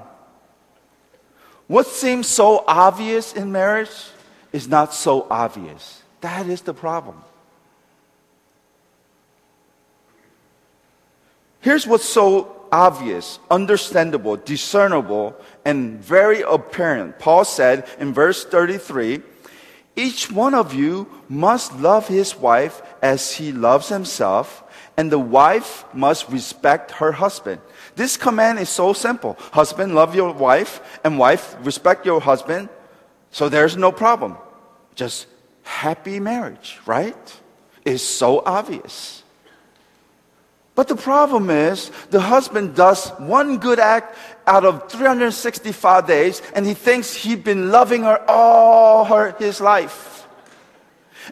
What 1.66 1.86
seems 1.86 2.26
so 2.26 2.64
obvious 2.66 3.34
in 3.34 3.52
marriage 3.52 3.90
is 4.52 4.68
not 4.68 4.94
so 4.94 5.26
obvious. 5.30 6.02
That 6.22 6.46
is 6.46 6.62
the 6.62 6.72
problem. 6.72 7.22
Here's 11.60 11.86
what's 11.86 12.04
so 12.04 12.66
obvious, 12.70 13.38
understandable, 13.50 14.36
discernible, 14.36 15.36
and 15.64 16.00
very 16.00 16.42
apparent. 16.42 17.18
Paul 17.18 17.44
said 17.44 17.88
in 17.98 18.12
verse 18.12 18.44
33 18.44 19.22
Each 19.96 20.30
one 20.30 20.54
of 20.54 20.74
you 20.74 21.08
must 21.28 21.74
love 21.76 22.08
his 22.08 22.36
wife 22.36 22.82
as 23.02 23.34
he 23.34 23.52
loves 23.52 23.88
himself, 23.88 24.62
and 24.96 25.10
the 25.10 25.18
wife 25.18 25.84
must 25.92 26.28
respect 26.28 26.92
her 26.92 27.12
husband. 27.12 27.60
This 27.96 28.16
command 28.16 28.58
is 28.58 28.68
so 28.68 28.92
simple. 28.92 29.36
Husband, 29.52 29.94
love 29.94 30.14
your 30.14 30.32
wife, 30.32 31.00
and 31.04 31.18
wife, 31.18 31.56
respect 31.62 32.06
your 32.06 32.20
husband. 32.20 32.68
So 33.30 33.48
there's 33.48 33.76
no 33.76 33.92
problem. 33.92 34.36
Just 34.94 35.26
happy 35.62 36.20
marriage, 36.20 36.78
right? 36.86 37.40
It's 37.84 38.02
so 38.02 38.42
obvious. 38.44 39.17
But 40.78 40.86
the 40.86 40.94
problem 40.94 41.50
is, 41.50 41.90
the 42.10 42.20
husband 42.20 42.76
does 42.76 43.08
one 43.18 43.58
good 43.58 43.80
act 43.80 44.16
out 44.46 44.64
of 44.64 44.88
365 44.88 46.06
days, 46.06 46.40
and 46.54 46.64
he 46.64 46.72
thinks 46.72 47.12
he's 47.12 47.38
been 47.38 47.72
loving 47.72 48.04
her 48.04 48.24
all 48.30 49.04
her, 49.06 49.34
his 49.40 49.60
life. 49.60 50.28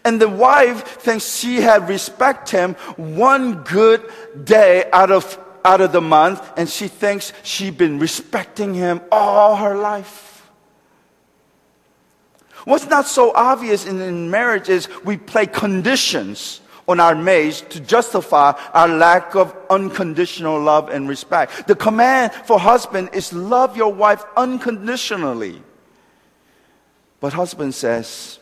And 0.04 0.20
the 0.20 0.28
wife 0.28 0.82
thinks 0.98 1.36
she 1.36 1.60
had 1.60 1.88
respect 1.88 2.50
him 2.50 2.74
one 2.96 3.62
good 3.62 4.10
day 4.42 4.90
out 4.92 5.12
of 5.12 5.38
out 5.64 5.80
of 5.80 5.92
the 5.92 6.00
month, 6.00 6.42
and 6.56 6.68
she 6.68 6.88
thinks 6.88 7.32
she's 7.44 7.70
been 7.70 8.00
respecting 8.00 8.74
him 8.74 9.00
all 9.12 9.54
her 9.54 9.76
life. 9.76 10.50
What's 12.64 12.88
not 12.88 13.06
so 13.06 13.32
obvious 13.32 13.86
in, 13.86 14.00
in 14.00 14.28
marriage 14.28 14.68
is 14.68 14.88
we 15.04 15.16
play 15.16 15.46
conditions 15.46 16.62
on 16.88 17.00
our 17.00 17.14
mates 17.14 17.62
to 17.62 17.80
justify 17.80 18.52
our 18.72 18.88
lack 18.88 19.34
of 19.34 19.54
unconditional 19.70 20.60
love 20.60 20.88
and 20.88 21.08
respect. 21.08 21.66
The 21.66 21.74
command 21.74 22.32
for 22.32 22.58
husband 22.58 23.10
is 23.12 23.32
love 23.32 23.76
your 23.76 23.92
wife 23.92 24.24
unconditionally. 24.36 25.62
But 27.20 27.32
husband 27.32 27.74
says, 27.74 28.38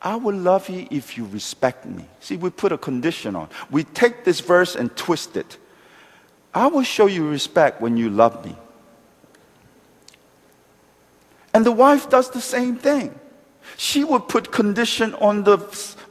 I 0.00 0.16
will 0.16 0.36
love 0.36 0.68
you 0.68 0.86
if 0.90 1.16
you 1.16 1.26
respect 1.26 1.86
me. 1.86 2.04
See, 2.20 2.36
we 2.36 2.50
put 2.50 2.72
a 2.72 2.78
condition 2.78 3.34
on. 3.34 3.48
We 3.70 3.84
take 3.84 4.24
this 4.24 4.40
verse 4.40 4.76
and 4.76 4.94
twist 4.96 5.36
it. 5.36 5.58
I 6.54 6.66
will 6.66 6.82
show 6.82 7.06
you 7.06 7.28
respect 7.28 7.80
when 7.80 7.96
you 7.96 8.10
love 8.10 8.44
me. 8.44 8.56
And 11.54 11.64
the 11.64 11.72
wife 11.72 12.08
does 12.10 12.30
the 12.30 12.40
same 12.40 12.76
thing. 12.76 13.18
She 13.76 14.04
would 14.04 14.28
put 14.28 14.52
condition 14.52 15.14
on, 15.14 15.44
the, 15.44 15.58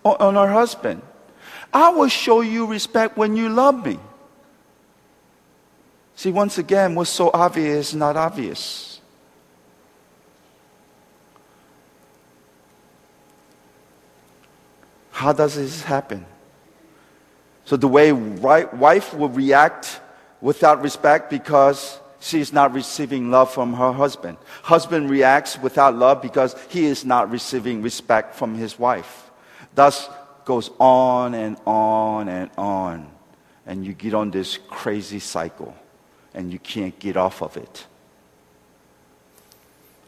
on 0.04 0.36
her 0.36 0.52
husband. 0.52 1.02
I 1.74 1.90
will 1.90 2.08
show 2.08 2.42
you 2.42 2.66
respect 2.66 3.18
when 3.18 3.36
you 3.36 3.50
love 3.50 3.86
me. 3.86 4.00
See, 6.16 6.32
once 6.32 6.58
again, 6.58 6.96
what's 6.96 7.12
so 7.12 7.30
obvious 7.34 7.90
is 7.90 7.96
not 7.96 8.18
obvious. 8.18 9.00
How 15.12 15.34
does 15.34 15.56
this 15.56 15.84
happen? 15.84 16.26
So, 17.66 17.76
the 17.76 17.88
way 17.88 18.12
wife 18.12 19.14
will 19.14 19.30
react 19.30 20.00
without 20.42 20.82
respect 20.82 21.30
because 21.30 22.00
she 22.20 22.40
is 22.40 22.54
not 22.54 22.74
receiving 22.74 23.30
love 23.30 23.52
from 23.52 23.74
her 23.74 23.92
husband. 23.92 24.38
Husband 24.64 25.10
reacts 25.10 25.60
without 25.60 25.96
love 25.96 26.22
because 26.22 26.56
he 26.70 26.86
is 26.86 27.06
not 27.06 27.30
receiving 27.30 27.82
respect 27.82 28.36
from 28.36 28.56
his 28.56 28.80
wife. 28.80 29.30
Thus 29.76 30.10
goes 30.48 30.72
on 30.80 31.34
and 31.34 31.58
on 31.66 32.30
and 32.30 32.50
on. 32.58 33.12
And 33.66 33.86
you 33.86 33.92
get 33.92 34.14
on 34.14 34.32
this 34.32 34.58
crazy 34.70 35.20
cycle 35.20 35.76
and 36.34 36.54
you 36.54 36.58
can't 36.58 36.98
get 37.00 37.18
off 37.18 37.42
of 37.42 37.58
it. 37.58 37.86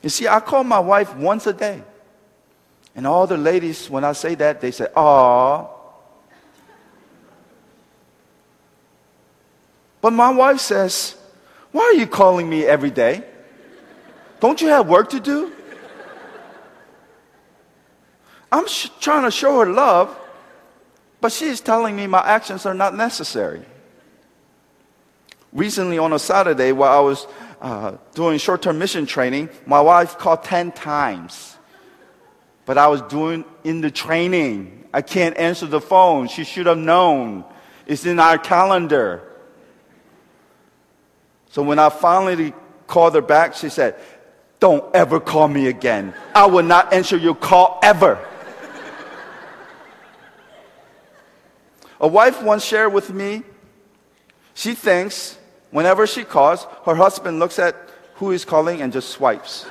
You 0.02 0.08
see, 0.08 0.30
I 0.30 0.40
call 0.40 0.64
my 0.64 0.80
wife 0.80 1.14
once 1.14 1.46
a 1.46 1.52
day. 1.52 1.84
And 2.96 3.06
all 3.06 3.28
the 3.28 3.38
ladies, 3.38 3.90
when 3.90 4.06
I 4.06 4.14
say 4.14 4.34
that, 4.36 4.62
they 4.62 4.72
say, 4.72 4.88
"Ah." 4.96 5.68
But 10.00 10.14
my 10.14 10.32
wife 10.32 10.62
says, 10.62 11.16
Why 11.74 11.84
are 11.84 11.94
you 11.94 12.08
calling 12.08 12.50
me 12.50 12.64
every 12.64 12.92
day? 12.92 13.26
Don't 14.40 14.62
you 14.62 14.70
have 14.70 14.88
work 14.88 15.10
to 15.10 15.20
do? 15.20 15.52
I'm 18.52 18.68
sh- 18.68 18.90
trying 19.02 19.26
to 19.26 19.32
show 19.32 19.60
her 19.60 19.66
love, 19.66 20.18
but 21.22 21.32
she 21.32 21.46
is 21.46 21.62
telling 21.62 21.96
me 21.96 22.08
my 22.08 22.22
actions 22.22 22.66
are 22.66 22.74
not 22.74 22.96
necessary. 22.96 23.66
Recently, 25.52 25.98
on 25.98 26.14
a 26.14 26.20
Saturday, 26.20 26.72
while 26.72 26.98
I 26.98 27.02
was 27.02 27.28
uh, 27.62 27.98
doing 28.14 28.38
short 28.38 28.62
term 28.62 28.80
mission 28.80 29.06
training, 29.06 29.50
my 29.66 29.82
wife 29.82 30.18
called 30.18 30.44
10 30.44 30.72
times. 30.72 31.58
But 32.66 32.78
I 32.78 32.88
was 32.88 33.02
doing 33.04 33.46
in 33.64 33.82
the 33.82 33.90
training. 33.90 34.88
I 34.94 35.02
can't 35.02 35.36
answer 35.38 35.66
the 35.66 35.82
phone. 35.82 36.28
She 36.28 36.44
should 36.44 36.68
have 36.68 36.78
known. 36.78 37.44
It's 37.88 38.06
in 38.06 38.20
our 38.20 38.38
calendar. 38.38 39.24
So 41.50 41.64
when 41.64 41.80
I 41.80 41.90
finally 41.90 42.54
called 42.86 43.16
her 43.16 43.22
back, 43.22 43.56
she 43.56 43.70
said, 43.70 43.96
Don't 44.60 44.96
ever 44.96 45.20
call 45.20 45.48
me 45.48 45.68
again. 45.68 46.14
I 46.36 46.46
will 46.46 46.64
not 46.64 46.94
answer 46.94 47.18
your 47.18 47.36
call 47.36 47.80
ever. 47.82 48.24
A 52.00 52.08
wife 52.08 52.42
once 52.42 52.64
shared 52.64 52.94
with 52.94 53.12
me, 53.12 53.44
she 54.54 54.74
thinks 54.74 55.38
whenever 55.72 56.08
she 56.08 56.24
calls, 56.24 56.66
her 56.86 56.96
husband 56.96 57.40
looks 57.40 57.60
at 57.60 57.76
who 58.16 58.32
is 58.32 58.46
calling 58.46 58.82
and 58.82 58.92
just 58.92 59.10
swipes. 59.10 59.66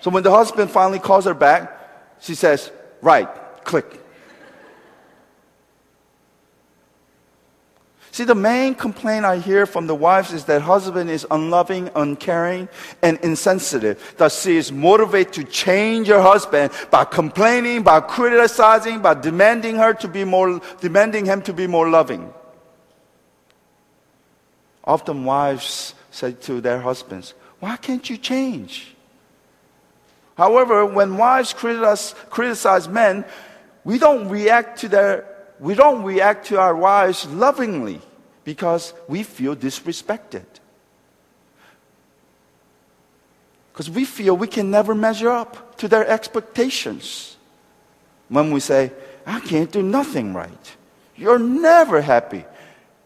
so 0.00 0.10
when 0.10 0.22
the 0.22 0.30
husband 0.30 0.70
finally 0.70 0.98
calls 0.98 1.24
her 1.24 1.34
back, 1.34 1.78
she 2.20 2.34
says, 2.34 2.70
Right, 3.00 3.28
click. 3.64 4.01
See, 8.12 8.24
the 8.24 8.34
main 8.34 8.74
complaint 8.74 9.24
I 9.24 9.38
hear 9.38 9.64
from 9.64 9.86
the 9.86 9.94
wives 9.94 10.34
is 10.34 10.44
that 10.44 10.60
husband 10.60 11.08
is 11.08 11.26
unloving, 11.30 11.88
uncaring, 11.94 12.68
and 13.00 13.18
insensitive. 13.20 14.14
That 14.18 14.32
she 14.32 14.58
is 14.58 14.70
motivated 14.70 15.32
to 15.32 15.44
change 15.44 16.08
her 16.08 16.20
husband 16.20 16.72
by 16.90 17.06
complaining, 17.06 17.82
by 17.82 18.00
criticizing, 18.00 19.00
by 19.00 19.14
demanding 19.14 19.76
her 19.76 19.94
to 19.94 20.08
be 20.08 20.24
more, 20.24 20.60
demanding 20.82 21.24
him 21.24 21.40
to 21.42 21.54
be 21.54 21.66
more 21.66 21.88
loving. 21.88 22.30
Often 24.84 25.24
wives 25.24 25.94
say 26.10 26.32
to 26.32 26.60
their 26.60 26.82
husbands, 26.82 27.32
why 27.60 27.78
can't 27.78 28.10
you 28.10 28.18
change? 28.18 28.94
However, 30.36 30.84
when 30.84 31.16
wives 31.16 31.54
criticize, 31.54 32.14
criticize 32.28 32.88
men, 32.90 33.24
we 33.84 33.98
don't 33.98 34.28
react 34.28 34.80
to 34.80 34.88
their 34.88 35.31
we 35.62 35.76
don't 35.76 36.02
react 36.02 36.46
to 36.46 36.58
our 36.58 36.74
wives 36.74 37.24
lovingly 37.26 38.00
because 38.42 38.92
we 39.06 39.22
feel 39.22 39.54
disrespected. 39.54 40.44
Because 43.72 43.88
we 43.88 44.04
feel 44.04 44.36
we 44.36 44.48
can 44.48 44.72
never 44.72 44.92
measure 44.92 45.30
up 45.30 45.78
to 45.78 45.86
their 45.86 46.04
expectations. 46.06 47.36
When 48.28 48.50
we 48.50 48.58
say, 48.58 48.90
I 49.24 49.38
can't 49.38 49.70
do 49.70 49.82
nothing 49.82 50.34
right, 50.34 50.76
you're 51.14 51.38
never 51.38 52.00
happy 52.00 52.44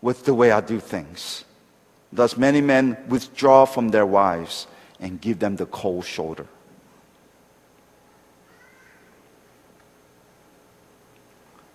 with 0.01 0.25
the 0.25 0.33
way 0.33 0.51
I 0.51 0.63
do 0.63 0.81
things. 0.81 1.45
Thus, 2.11 2.39
many 2.39 2.63
men 2.63 2.97
withdraw 3.07 3.67
from 3.67 3.91
their 3.91 4.07
wives 4.07 4.67
and 4.99 5.21
give 5.21 5.41
them 5.41 5.57
the 5.57 5.67
cold 5.67 6.07
shoulder. 6.07 6.47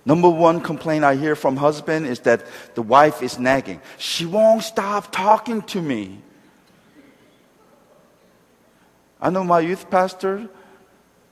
Number 0.04 0.30
one 0.30 0.62
complaint 0.62 1.04
I 1.04 1.16
hear 1.16 1.36
from 1.36 1.58
husband 1.58 2.08
is 2.08 2.20
that 2.22 2.44
the 2.74 2.82
wife 2.82 3.22
is 3.22 3.38
nagging. 3.38 3.82
She 3.98 4.26
won't 4.26 4.64
stop 4.64 5.12
talking 5.12 5.62
to 5.64 5.82
me. 5.82 6.22
I 9.22 9.30
know 9.30 9.44
my 9.44 9.60
youth 9.60 9.90
pastor, 9.92 10.50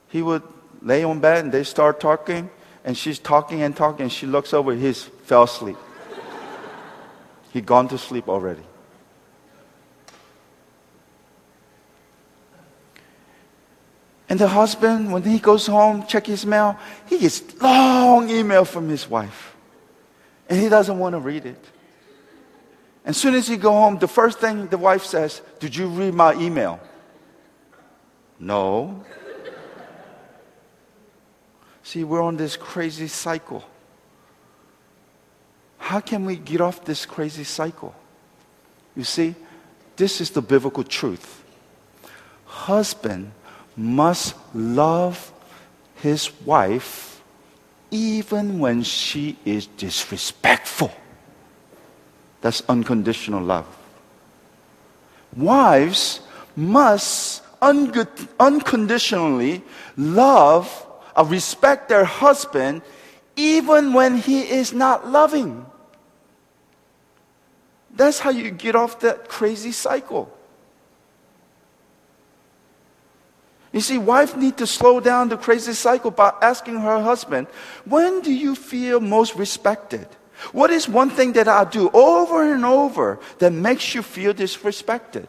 he 0.08 0.22
would 0.22 0.42
lay 0.80 1.02
on 1.02 1.18
bed 1.18 1.44
and 1.44 1.52
they 1.52 1.64
start 1.64 1.98
talking, 1.98 2.48
and 2.84 2.96
she's 2.96 3.18
talking 3.18 3.62
and 3.62 3.76
talking, 3.76 4.04
and 4.04 4.12
she 4.12 4.26
looks 4.26 4.54
over, 4.54 4.74
he's 4.74 5.02
fell 5.02 5.42
asleep. 5.42 5.76
he 7.52 7.60
gone 7.60 7.88
to 7.88 7.98
sleep 7.98 8.28
already. 8.28 8.62
And 14.30 14.38
the 14.38 14.46
husband, 14.46 15.12
when 15.12 15.24
he 15.24 15.40
goes 15.40 15.66
home, 15.66 16.06
check 16.06 16.26
his 16.26 16.46
mail, 16.46 16.78
he 17.08 17.18
gets 17.18 17.60
long 17.60 18.30
email 18.30 18.64
from 18.64 18.88
his 18.88 19.10
wife. 19.10 19.56
And 20.48 20.60
he 20.60 20.68
doesn't 20.68 20.96
want 20.96 21.14
to 21.14 21.18
read 21.18 21.46
it. 21.46 21.64
And 23.04 23.10
as 23.10 23.16
soon 23.16 23.34
as 23.34 23.48
he 23.48 23.56
go 23.56 23.72
home, 23.72 23.98
the 23.98 24.06
first 24.06 24.38
thing 24.38 24.68
the 24.68 24.78
wife 24.78 25.04
says, 25.04 25.42
Did 25.58 25.74
you 25.74 25.88
read 25.88 26.14
my 26.14 26.34
email? 26.34 26.78
No. 28.38 29.04
See, 31.82 32.04
we're 32.04 32.22
on 32.22 32.36
this 32.36 32.56
crazy 32.56 33.08
cycle. 33.08 33.64
How 35.78 35.98
can 35.98 36.24
we 36.24 36.36
get 36.36 36.60
off 36.60 36.84
this 36.84 37.04
crazy 37.04 37.42
cycle? 37.42 37.96
You 38.94 39.02
see, 39.02 39.34
this 39.96 40.20
is 40.20 40.30
the 40.30 40.42
biblical 40.42 40.84
truth. 40.84 41.42
Husband 42.44 43.32
must 43.80 44.34
love 44.54 45.32
his 45.96 46.30
wife 46.44 47.22
even 47.90 48.58
when 48.58 48.82
she 48.82 49.36
is 49.44 49.66
disrespectful. 49.66 50.92
That's 52.42 52.62
unconditional 52.68 53.42
love. 53.42 53.66
Wives 55.36 56.20
must 56.54 57.42
un- 57.62 57.92
unconditionally 58.38 59.62
love 59.96 60.86
or 61.16 61.24
respect 61.24 61.88
their 61.88 62.04
husband 62.04 62.82
even 63.36 63.92
when 63.92 64.18
he 64.18 64.42
is 64.42 64.72
not 64.72 65.08
loving. 65.08 65.64
That's 67.94 68.18
how 68.18 68.30
you 68.30 68.50
get 68.50 68.76
off 68.76 69.00
that 69.00 69.28
crazy 69.28 69.72
cycle. 69.72 70.32
You 73.72 73.80
see, 73.80 73.98
wife 73.98 74.36
need 74.36 74.56
to 74.58 74.66
slow 74.66 74.98
down 74.98 75.28
the 75.28 75.36
crazy 75.36 75.74
cycle 75.74 76.10
by 76.10 76.32
asking 76.42 76.80
her 76.80 77.02
husband, 77.02 77.46
when 77.84 78.20
do 78.20 78.32
you 78.32 78.54
feel 78.54 79.00
most 79.00 79.36
respected? 79.36 80.08
What 80.52 80.70
is 80.70 80.88
one 80.88 81.10
thing 81.10 81.32
that 81.34 81.46
I 81.46 81.64
do 81.64 81.90
over 81.90 82.52
and 82.52 82.64
over 82.64 83.20
that 83.38 83.52
makes 83.52 83.94
you 83.94 84.02
feel 84.02 84.34
disrespected? 84.34 85.26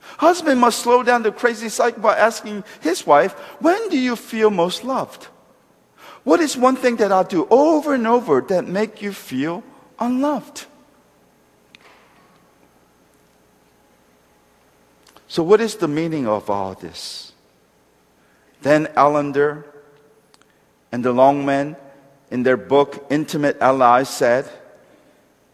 Husband 0.00 0.60
must 0.60 0.80
slow 0.80 1.02
down 1.02 1.22
the 1.22 1.30
crazy 1.30 1.68
cycle 1.68 2.02
by 2.02 2.16
asking 2.16 2.64
his 2.80 3.06
wife, 3.06 3.32
when 3.60 3.88
do 3.88 3.98
you 3.98 4.16
feel 4.16 4.50
most 4.50 4.82
loved? 4.82 5.28
What 6.24 6.40
is 6.40 6.56
one 6.56 6.76
thing 6.76 6.96
that 6.96 7.12
I 7.12 7.22
do 7.22 7.46
over 7.50 7.94
and 7.94 8.06
over 8.06 8.40
that 8.48 8.66
make 8.66 9.00
you 9.00 9.12
feel 9.12 9.62
unloved? 10.00 10.66
So, 15.28 15.42
what 15.42 15.60
is 15.60 15.76
the 15.76 15.88
meaning 15.88 16.26
of 16.26 16.48
all 16.48 16.74
this? 16.74 17.32
Dan 18.62 18.88
Allender 18.96 19.64
and 20.90 21.04
the 21.04 21.12
Longman, 21.12 21.76
in 22.30 22.42
their 22.42 22.56
book 22.56 23.06
Intimate 23.10 23.58
Allies, 23.60 24.08
said 24.08 24.48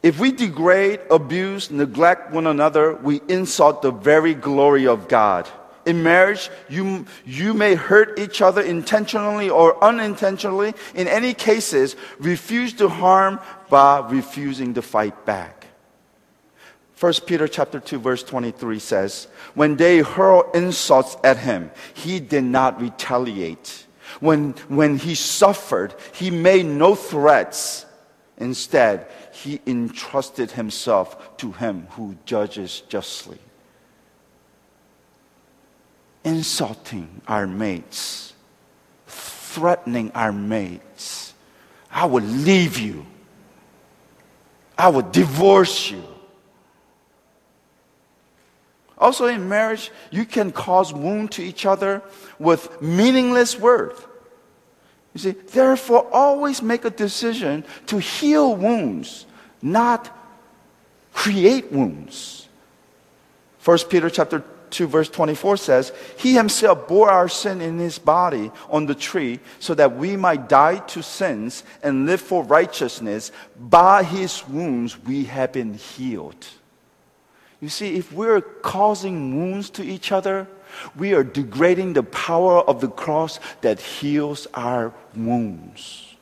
If 0.02 0.20
we 0.20 0.30
degrade, 0.30 1.00
abuse, 1.10 1.72
neglect 1.72 2.30
one 2.30 2.46
another, 2.46 2.94
we 2.94 3.20
insult 3.28 3.82
the 3.82 3.90
very 3.90 4.34
glory 4.34 4.86
of 4.86 5.08
God. 5.08 5.48
In 5.86 6.02
marriage, 6.02 6.50
you, 6.68 7.04
you 7.26 7.52
may 7.52 7.74
hurt 7.74 8.18
each 8.18 8.40
other 8.40 8.62
intentionally 8.62 9.50
or 9.50 9.82
unintentionally. 9.84 10.72
In 10.94 11.08
any 11.08 11.34
cases, 11.34 11.94
refuse 12.18 12.72
to 12.74 12.88
harm 12.88 13.38
by 13.68 13.98
refusing 14.08 14.74
to 14.74 14.82
fight 14.82 15.26
back. 15.26 15.63
1 16.98 17.12
Peter 17.26 17.48
chapter 17.48 17.80
2 17.80 17.98
verse 17.98 18.22
23 18.22 18.78
says, 18.78 19.26
when 19.54 19.76
they 19.76 19.98
hurl 19.98 20.50
insults 20.52 21.16
at 21.24 21.38
him, 21.38 21.70
he 21.94 22.20
did 22.20 22.44
not 22.44 22.80
retaliate. 22.80 23.86
When, 24.20 24.52
when 24.68 24.96
he 24.96 25.14
suffered, 25.14 25.94
he 26.12 26.30
made 26.30 26.66
no 26.66 26.94
threats. 26.94 27.84
Instead, 28.38 29.08
he 29.32 29.60
entrusted 29.66 30.52
himself 30.52 31.36
to 31.38 31.52
him 31.52 31.88
who 31.90 32.16
judges 32.24 32.82
justly. 32.88 33.38
Insulting 36.22 37.20
our 37.26 37.46
mates, 37.46 38.32
threatening 39.06 40.12
our 40.14 40.32
mates. 40.32 41.34
I 41.90 42.06
will 42.06 42.22
leave 42.24 42.78
you. 42.78 43.04
I 44.78 44.88
will 44.88 45.02
divorce 45.02 45.90
you. 45.90 46.02
Also 48.98 49.26
in 49.26 49.48
marriage, 49.48 49.90
you 50.10 50.24
can 50.24 50.52
cause 50.52 50.92
wound 50.92 51.32
to 51.32 51.42
each 51.42 51.66
other 51.66 52.02
with 52.38 52.80
meaningless 52.80 53.58
words. 53.58 54.00
You 55.14 55.20
see, 55.20 55.30
therefore 55.30 56.08
always 56.12 56.62
make 56.62 56.84
a 56.84 56.90
decision 56.90 57.64
to 57.86 57.98
heal 57.98 58.56
wounds, 58.56 59.26
not 59.62 60.16
create 61.12 61.70
wounds. 61.72 62.48
1 63.64 63.78
Peter 63.88 64.10
chapter 64.10 64.44
2, 64.70 64.88
verse 64.88 65.08
24 65.08 65.56
says, 65.56 65.92
He 66.18 66.34
himself 66.34 66.88
bore 66.88 67.10
our 67.10 67.28
sin 67.28 67.60
in 67.60 67.78
his 67.78 67.98
body 67.98 68.50
on 68.68 68.86
the 68.86 68.94
tree 68.94 69.38
so 69.60 69.74
that 69.74 69.96
we 69.96 70.16
might 70.16 70.48
die 70.48 70.78
to 70.78 71.02
sins 71.02 71.62
and 71.82 72.06
live 72.06 72.20
for 72.20 72.42
righteousness. 72.42 73.30
By 73.58 74.02
his 74.02 74.46
wounds 74.48 75.02
we 75.04 75.24
have 75.24 75.52
been 75.52 75.74
healed. 75.74 76.44
You 77.64 77.70
see, 77.70 77.96
if 77.96 78.12
we're 78.12 78.42
causing 78.42 79.38
wounds 79.38 79.70
to 79.70 79.82
each 79.82 80.12
other, 80.12 80.46
we 80.96 81.14
are 81.14 81.24
degrading 81.24 81.94
the 81.94 82.02
power 82.02 82.58
of 82.60 82.82
the 82.82 82.88
cross 82.88 83.40
that 83.62 83.80
heals 83.80 84.46
our 84.52 84.92
wounds. 85.16 86.14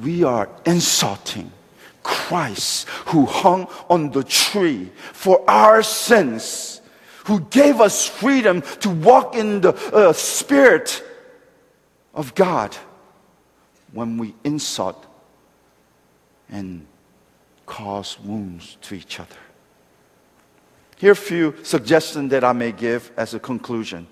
We 0.00 0.22
are 0.22 0.48
insulting 0.64 1.50
Christ 2.04 2.86
who 3.06 3.26
hung 3.26 3.66
on 3.90 4.12
the 4.12 4.22
tree 4.22 4.92
for 5.12 5.42
our 5.50 5.82
sins, 5.82 6.80
who 7.24 7.40
gave 7.50 7.80
us 7.80 8.06
freedom 8.06 8.62
to 8.78 8.90
walk 8.90 9.34
in 9.34 9.60
the 9.60 9.74
uh, 9.92 10.12
Spirit 10.12 11.02
of 12.14 12.32
God 12.36 12.76
when 13.90 14.18
we 14.18 14.36
insult 14.44 15.04
and 16.48 16.86
cause 17.68 18.18
wounds 18.18 18.78
to 18.80 18.94
each 18.94 19.20
other. 19.20 19.36
Here 20.96 21.10
are 21.10 21.12
a 21.12 21.16
few 21.16 21.54
suggestions 21.62 22.30
that 22.32 22.42
I 22.42 22.52
may 22.52 22.72
give 22.72 23.12
as 23.16 23.34
a 23.34 23.38
conclusion. 23.38 24.08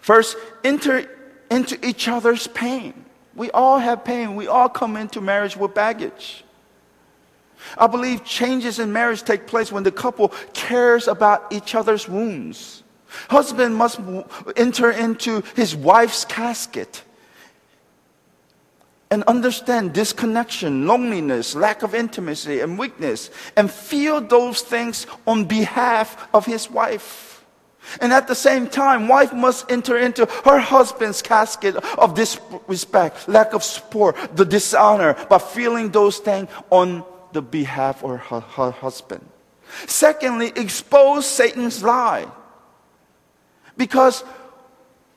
First, 0.00 0.36
enter 0.62 1.10
into 1.50 1.84
each 1.84 2.06
other's 2.06 2.46
pain. 2.46 2.94
We 3.34 3.50
all 3.50 3.78
have 3.78 4.04
pain. 4.04 4.36
We 4.36 4.46
all 4.46 4.68
come 4.68 4.96
into 4.96 5.20
marriage 5.20 5.56
with 5.56 5.74
baggage. 5.74 6.44
I 7.76 7.88
believe 7.88 8.24
changes 8.24 8.78
in 8.78 8.92
marriage 8.92 9.22
take 9.22 9.46
place 9.46 9.72
when 9.72 9.82
the 9.82 9.90
couple 9.90 10.28
cares 10.52 11.08
about 11.08 11.52
each 11.52 11.74
other's 11.74 12.08
wounds. 12.08 12.84
Husband 13.28 13.74
must 13.74 13.98
enter 14.56 14.90
into 14.90 15.42
his 15.56 15.74
wife's 15.74 16.24
casket 16.24 17.02
and 19.10 19.22
understand 19.24 19.92
disconnection, 19.92 20.86
loneliness, 20.86 21.54
lack 21.54 21.82
of 21.82 21.94
intimacy, 21.94 22.60
and 22.60 22.78
weakness, 22.78 23.30
and 23.56 23.70
feel 23.70 24.20
those 24.20 24.62
things 24.62 25.06
on 25.26 25.44
behalf 25.44 26.28
of 26.34 26.44
his 26.44 26.70
wife. 26.70 27.44
And 28.00 28.12
at 28.12 28.26
the 28.26 28.34
same 28.34 28.66
time, 28.66 29.06
wife 29.06 29.32
must 29.32 29.70
enter 29.70 29.96
into 29.96 30.26
her 30.44 30.58
husband's 30.58 31.22
casket 31.22 31.76
of 31.98 32.14
disrespect, 32.14 33.28
lack 33.28 33.52
of 33.52 33.62
support, 33.62 34.16
the 34.34 34.44
dishonor, 34.44 35.14
by 35.30 35.38
feeling 35.38 35.90
those 35.90 36.18
things 36.18 36.48
on 36.70 37.04
the 37.32 37.42
behalf 37.42 38.02
of 38.02 38.18
her, 38.18 38.40
her 38.40 38.70
husband. 38.72 39.24
Secondly, 39.86 40.52
expose 40.56 41.26
Satan's 41.26 41.82
lie. 41.82 42.26
Because 43.76 44.24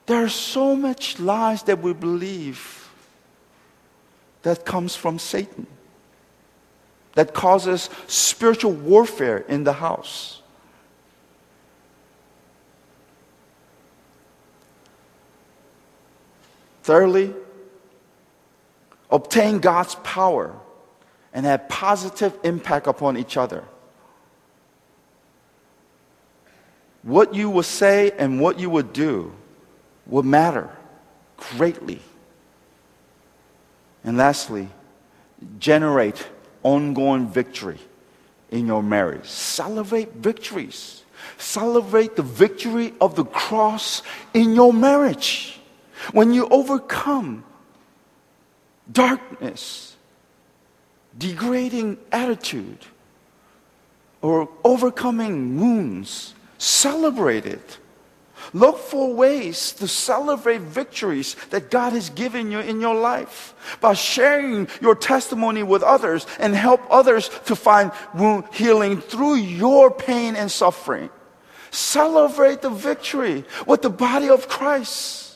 there 0.06 0.24
are 0.24 0.30
so 0.30 0.76
much 0.76 1.20
lies 1.20 1.64
that 1.64 1.80
we 1.82 1.94
believe 1.94 2.79
that 4.44 4.66
comes 4.66 4.96
from 4.96 5.20
Satan. 5.20 5.68
That 7.14 7.34
causes 7.34 7.90
spiritual 8.08 8.72
warfare 8.72 9.40
in 9.40 9.64
the 9.64 9.74
house. 9.74 10.42
Thirdly, 16.84 17.34
obtain 19.12 19.60
God's 19.60 19.96
power 19.96 20.56
and 21.34 21.46
have 21.46 21.68
positive 21.70 22.34
impact 22.44 22.88
upon 22.88 23.18
each 23.18 23.38
other. 23.38 23.64
What 27.04 27.34
you 27.34 27.50
will 27.50 27.64
say 27.64 28.12
and 28.18 28.42
what 28.42 28.60
you 28.60 28.70
will 28.70 28.84
do 28.84 29.34
will 30.06 30.24
matter 30.24 30.70
greatly. 31.38 32.02
And 34.04 34.18
lastly, 34.18 34.70
generate 35.60 36.28
ongoing 36.64 37.28
victory 37.28 37.80
in 38.50 38.68
your 38.68 38.84
marriage. 38.84 39.26
Celebrate 39.26 40.14
victories. 40.14 41.04
Celebrate 41.38 42.16
the 42.16 42.24
victory 42.24 42.94
of 43.00 43.16
the 43.16 43.26
cross 43.26 44.02
in 44.34 44.56
your 44.56 44.74
marriage. 44.74 45.60
When 46.12 46.34
you 46.34 46.48
overcome 46.48 47.44
darkness, 48.92 49.96
degrading 51.18 51.98
attitude 52.12 52.80
or 54.22 54.50
overcoming 54.64 55.60
wounds, 55.60 56.34
celebrate 56.58 57.46
it. 57.46 57.78
Look 58.54 58.78
for 58.80 59.14
ways 59.14 59.74
to 59.74 59.88
celebrate 59.88 60.62
victories 60.62 61.36
that 61.52 61.70
God 61.70 61.94
has 61.94 62.10
given 62.10 62.52
you 62.52 62.60
in 62.60 62.82
your 62.82 62.96
life 62.96 63.54
by 63.80 63.94
sharing 63.94 64.68
your 64.82 64.96
testimony 64.96 65.64
with 65.64 65.84
others 65.84 66.26
and 66.40 66.56
help 66.56 66.82
others 66.90 67.30
to 67.46 67.56
find 67.56 67.92
wound 68.16 68.46
healing 68.52 69.02
through 69.02 69.36
your 69.36 69.92
pain 69.92 70.36
and 70.36 70.52
suffering. 70.52 71.10
Celebrate 71.72 72.62
the 72.62 72.70
victory 72.70 73.46
with 73.68 73.84
the 73.84 73.90
body 73.90 74.30
of 74.30 74.48
Christ. 74.48 75.29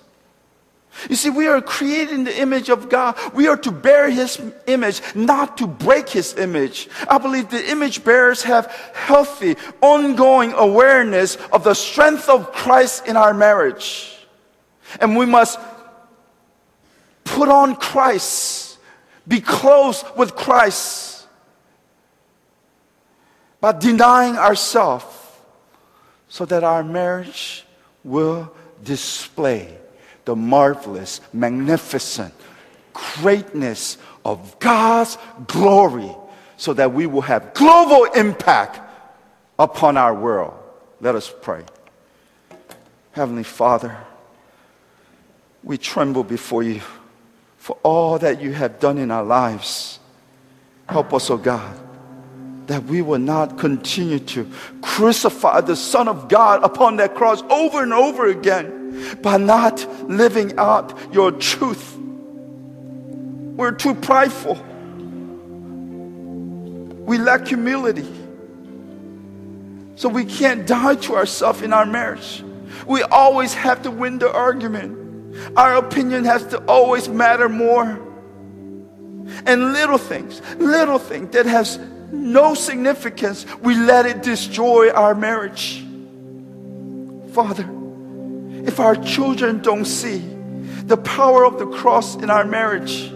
You 1.10 1.16
see, 1.16 1.30
we 1.30 1.48
are 1.48 1.62
created 1.62 2.14
in 2.14 2.24
the 2.24 2.39
image 2.39 2.70
of 2.70 2.89
God. 2.89 3.18
We 3.34 3.48
are 3.48 3.58
to 3.58 3.72
bear 3.72 4.10
His 4.10 4.41
image, 4.68 5.02
not 5.16 5.58
to 5.58 5.68
break 5.68 6.08
His 6.10 6.38
image. 6.38 6.88
I 7.10 7.18
believe 7.18 7.50
the 7.50 7.70
image 7.70 8.04
bearers 8.04 8.44
have 8.44 8.68
healthy, 8.94 9.58
ongoing 9.82 10.54
awareness 10.54 11.36
of 11.52 11.64
the 11.64 11.74
strength 11.74 12.30
of 12.30 12.52
Christ 12.54 13.08
in 13.08 13.18
our 13.18 13.34
marriage. 13.34 14.18
And 15.02 15.18
we 15.18 15.26
must 15.26 15.60
put 17.24 17.50
on 17.50 17.76
Christ, 17.76 18.78
be 19.28 19.41
close 19.41 20.06
with 20.16 20.36
Christ 20.36 21.28
by 23.60 23.72
denying 23.72 24.36
ourselves 24.36 25.06
so 26.28 26.46
that 26.46 26.64
our 26.64 26.84
marriage 26.84 27.66
will 28.04 28.54
display 28.84 29.78
the 30.26 30.36
marvelous, 30.36 31.21
magnificent 31.34 32.34
greatness 32.93 33.97
of 34.24 34.57
God's 34.59 35.17
glory 35.47 36.15
so 36.57 36.74
that 36.74 36.93
we 36.93 37.07
will 37.07 37.21
have 37.21 37.53
global 37.53 38.05
impact 38.13 38.80
upon 39.59 39.97
our 39.97 40.13
world. 40.13 40.53
Let 41.01 41.15
us 41.15 41.34
pray. 41.41 41.63
Heavenly 43.11 43.43
Father, 43.43 43.97
we 45.63 45.78
tremble 45.78 46.24
before 46.24 46.63
you 46.63 46.82
for 47.57 47.78
all 47.84 48.19
that 48.19 48.41
you 48.41 48.53
have 48.53 48.80
done 48.80 48.97
in 48.97 49.11
our 49.11 49.24
lives. 49.24 49.99
Help 50.88 51.13
us, 51.13 51.30
O 51.30 51.36
oh 51.36 51.38
God, 51.38 51.80
that 52.67 52.84
we 52.86 53.01
will 53.01 53.19
not 53.19 53.57
continue 53.57 54.19
to 54.19 54.49
crucify 54.82 55.61
the 55.61 55.76
Son 55.76 56.07
of 56.07 56.28
God 56.28 56.63
upon 56.63 56.97
that 56.97 57.15
cross 57.15 57.41
over 57.43 57.82
and 57.82 57.93
over 57.93 58.28
again 58.28 58.83
by 59.22 59.38
not 59.38 59.86
living 60.10 60.58
out 60.58 60.98
your 61.14 61.32
truth. 61.32 61.98
We're 63.56 63.72
too 63.72 63.96
prideful. 63.96 64.56
We 67.06 67.18
lack 67.18 67.48
humility. 67.48 68.08
So 69.96 70.10
we 70.10 70.26
can't 70.26 70.66
die 70.66 70.96
to 70.96 71.16
ourselves 71.16 71.62
in 71.62 71.72
our 71.72 71.86
marriage. 71.86 72.44
We 72.88 73.04
always 73.04 73.54
have 73.54 73.84
to 73.84 73.91
win 73.91 74.20
the 74.20 74.32
argument. 74.32 75.36
Our 75.56 75.76
opinion 75.76 76.26
has 76.26 76.46
to 76.48 76.58
always 76.66 77.08
matter 77.08 77.48
more. 77.48 78.00
And 79.46 79.74
little 79.74 79.98
things, 79.98 80.41
little 80.58 81.00
things 81.00 81.32
that 81.32 81.46
has 81.46 81.80
no 82.12 82.54
significance, 82.54 83.46
we 83.62 83.76
let 83.76 84.06
it 84.06 84.22
destroy 84.22 84.91
our 84.91 85.16
marriage. 85.16 85.84
Father, 87.34 87.68
if 88.66 88.80
our 88.80 88.95
children 88.95 89.61
don't 89.61 89.86
see 89.86 90.20
the 90.86 90.97
power 90.97 91.45
of 91.45 91.59
the 91.59 91.68
cross 91.68 92.16
in 92.16 92.30
our 92.30 92.45
marriage, 92.45 93.09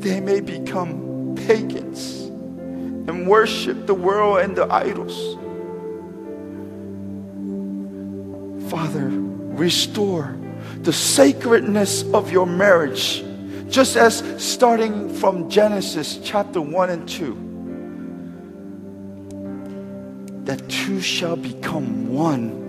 they 0.00 0.20
may 0.20 0.40
become 0.40 1.34
pagans 1.46 2.20
and 2.20 3.26
worship 3.28 3.86
the 3.86 3.94
world 3.94 4.38
and 4.38 4.56
the 4.56 4.72
idols. 4.72 5.34
Father, 8.70 9.08
restore 9.10 10.36
the 10.82 10.92
sacredness 10.92 12.04
of 12.12 12.30
your 12.30 12.46
marriage, 12.46 13.24
just 13.68 13.96
as 13.96 14.22
starting 14.42 15.12
from 15.12 15.50
Genesis 15.50 16.18
chapter 16.22 16.60
1 16.60 16.90
and 16.90 17.08
2. 17.08 17.40
That 20.44 20.68
two 20.68 21.00
shall 21.00 21.36
become 21.36 22.12
one 22.12 22.63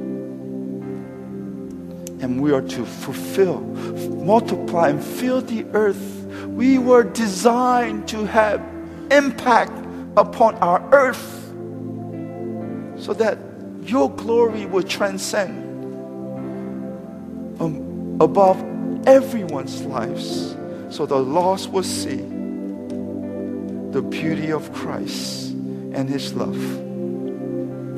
and 2.21 2.41
we 2.41 2.51
are 2.51 2.61
to 2.61 2.85
fulfill, 2.85 3.61
multiply, 3.61 4.89
and 4.89 5.03
fill 5.03 5.41
the 5.41 5.65
earth. 5.73 6.25
We 6.47 6.77
were 6.77 7.03
designed 7.03 8.07
to 8.09 8.25
have 8.25 8.61
impact 9.11 9.73
upon 10.17 10.55
our 10.55 10.81
earth. 10.93 11.41
so 12.97 13.13
that 13.13 13.37
your 13.83 14.09
glory 14.09 14.65
will 14.65 14.83
transcend 14.83 15.63
um, 17.59 18.17
above 18.19 18.57
everyone's 19.05 19.83
lives 19.83 20.55
so 20.89 21.05
the 21.05 21.17
lost 21.17 21.69
will 21.71 21.83
see 21.83 22.15
the 23.91 24.01
beauty 24.01 24.51
of 24.51 24.71
Christ 24.73 25.51
and 25.51 26.09
His 26.09 26.33
love 26.33 26.55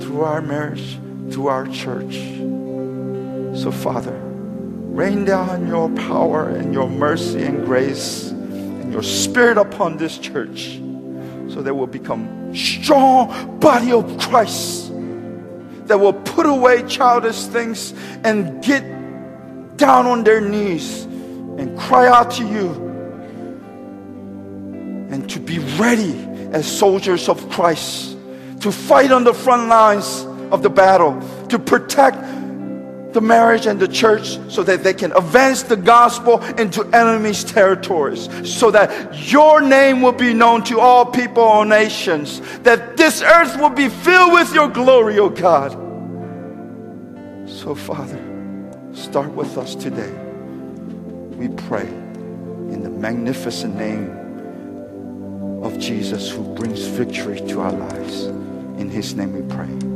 through 0.01 0.21
our 0.21 0.41
marriage, 0.41 0.97
through 1.31 1.47
our 1.47 1.67
church. 1.67 2.17
So, 3.57 3.71
Father, 3.71 4.13
rain 4.13 5.25
down 5.25 5.67
your 5.67 5.89
power 5.89 6.47
and 6.47 6.71
your 6.75 6.87
mercy 6.87 7.41
and 7.41 7.65
grace 7.65 8.29
and 8.29 8.93
your 8.93 9.01
spirit 9.01 9.57
upon 9.57 9.97
this 9.97 10.19
church 10.19 10.79
so 11.49 11.63
that 11.63 11.73
we'll 11.73 11.87
become 11.87 12.55
strong 12.55 13.59
body 13.59 13.91
of 13.91 14.15
Christ 14.19 14.89
that 15.87 15.99
will 15.99 16.13
put 16.13 16.45
away 16.45 16.83
childish 16.87 17.45
things 17.45 17.95
and 18.23 18.63
get 18.63 18.83
down 19.75 20.05
on 20.05 20.23
their 20.23 20.39
knees 20.39 21.05
and 21.05 21.75
cry 21.79 22.07
out 22.07 22.29
to 22.33 22.47
you 22.47 22.69
and 25.09 25.27
to 25.31 25.39
be 25.39 25.57
ready 25.79 26.13
as 26.51 26.67
soldiers 26.67 27.27
of 27.27 27.49
Christ 27.49 28.17
to 28.59 28.71
fight 28.71 29.11
on 29.11 29.23
the 29.23 29.33
front 29.33 29.67
lines 29.67 30.25
of 30.51 30.61
the 30.61 30.69
battle 30.69 31.19
to 31.49 31.57
protect 31.57 32.17
the 33.17 33.21
marriage 33.21 33.65
and 33.65 33.79
the 33.79 33.87
church 33.87 34.37
so 34.47 34.61
that 34.61 34.83
they 34.83 34.93
can 34.93 35.11
advance 35.13 35.63
the 35.63 35.75
gospel 35.75 36.39
into 36.59 36.83
enemies' 36.93 37.43
territories, 37.43 38.29
so 38.47 38.69
that 38.69 39.31
your 39.31 39.59
name 39.59 40.03
will 40.03 40.11
be 40.11 40.35
known 40.35 40.63
to 40.63 40.79
all 40.79 41.03
people, 41.03 41.41
all 41.41 41.65
nations, 41.65 42.41
that 42.59 42.95
this 42.95 43.23
earth 43.23 43.59
will 43.59 43.71
be 43.71 43.89
filled 43.89 44.33
with 44.33 44.53
your 44.53 44.67
glory, 44.67 45.17
O 45.17 45.23
oh 45.23 45.29
God. 45.29 45.71
So, 47.49 47.73
Father, 47.73 48.21
start 48.93 49.31
with 49.31 49.57
us 49.57 49.73
today. 49.73 50.13
We 51.41 51.47
pray 51.65 51.87
in 51.87 52.83
the 52.83 52.91
magnificent 52.91 53.75
name 53.75 54.11
of 55.63 55.79
Jesus 55.79 56.29
who 56.29 56.43
brings 56.53 56.81
victory 56.81 57.39
to 57.49 57.61
our 57.61 57.71
lives. 57.71 58.25
In 58.77 58.91
his 58.91 59.15
name 59.15 59.33
we 59.33 59.41
pray. 59.55 59.87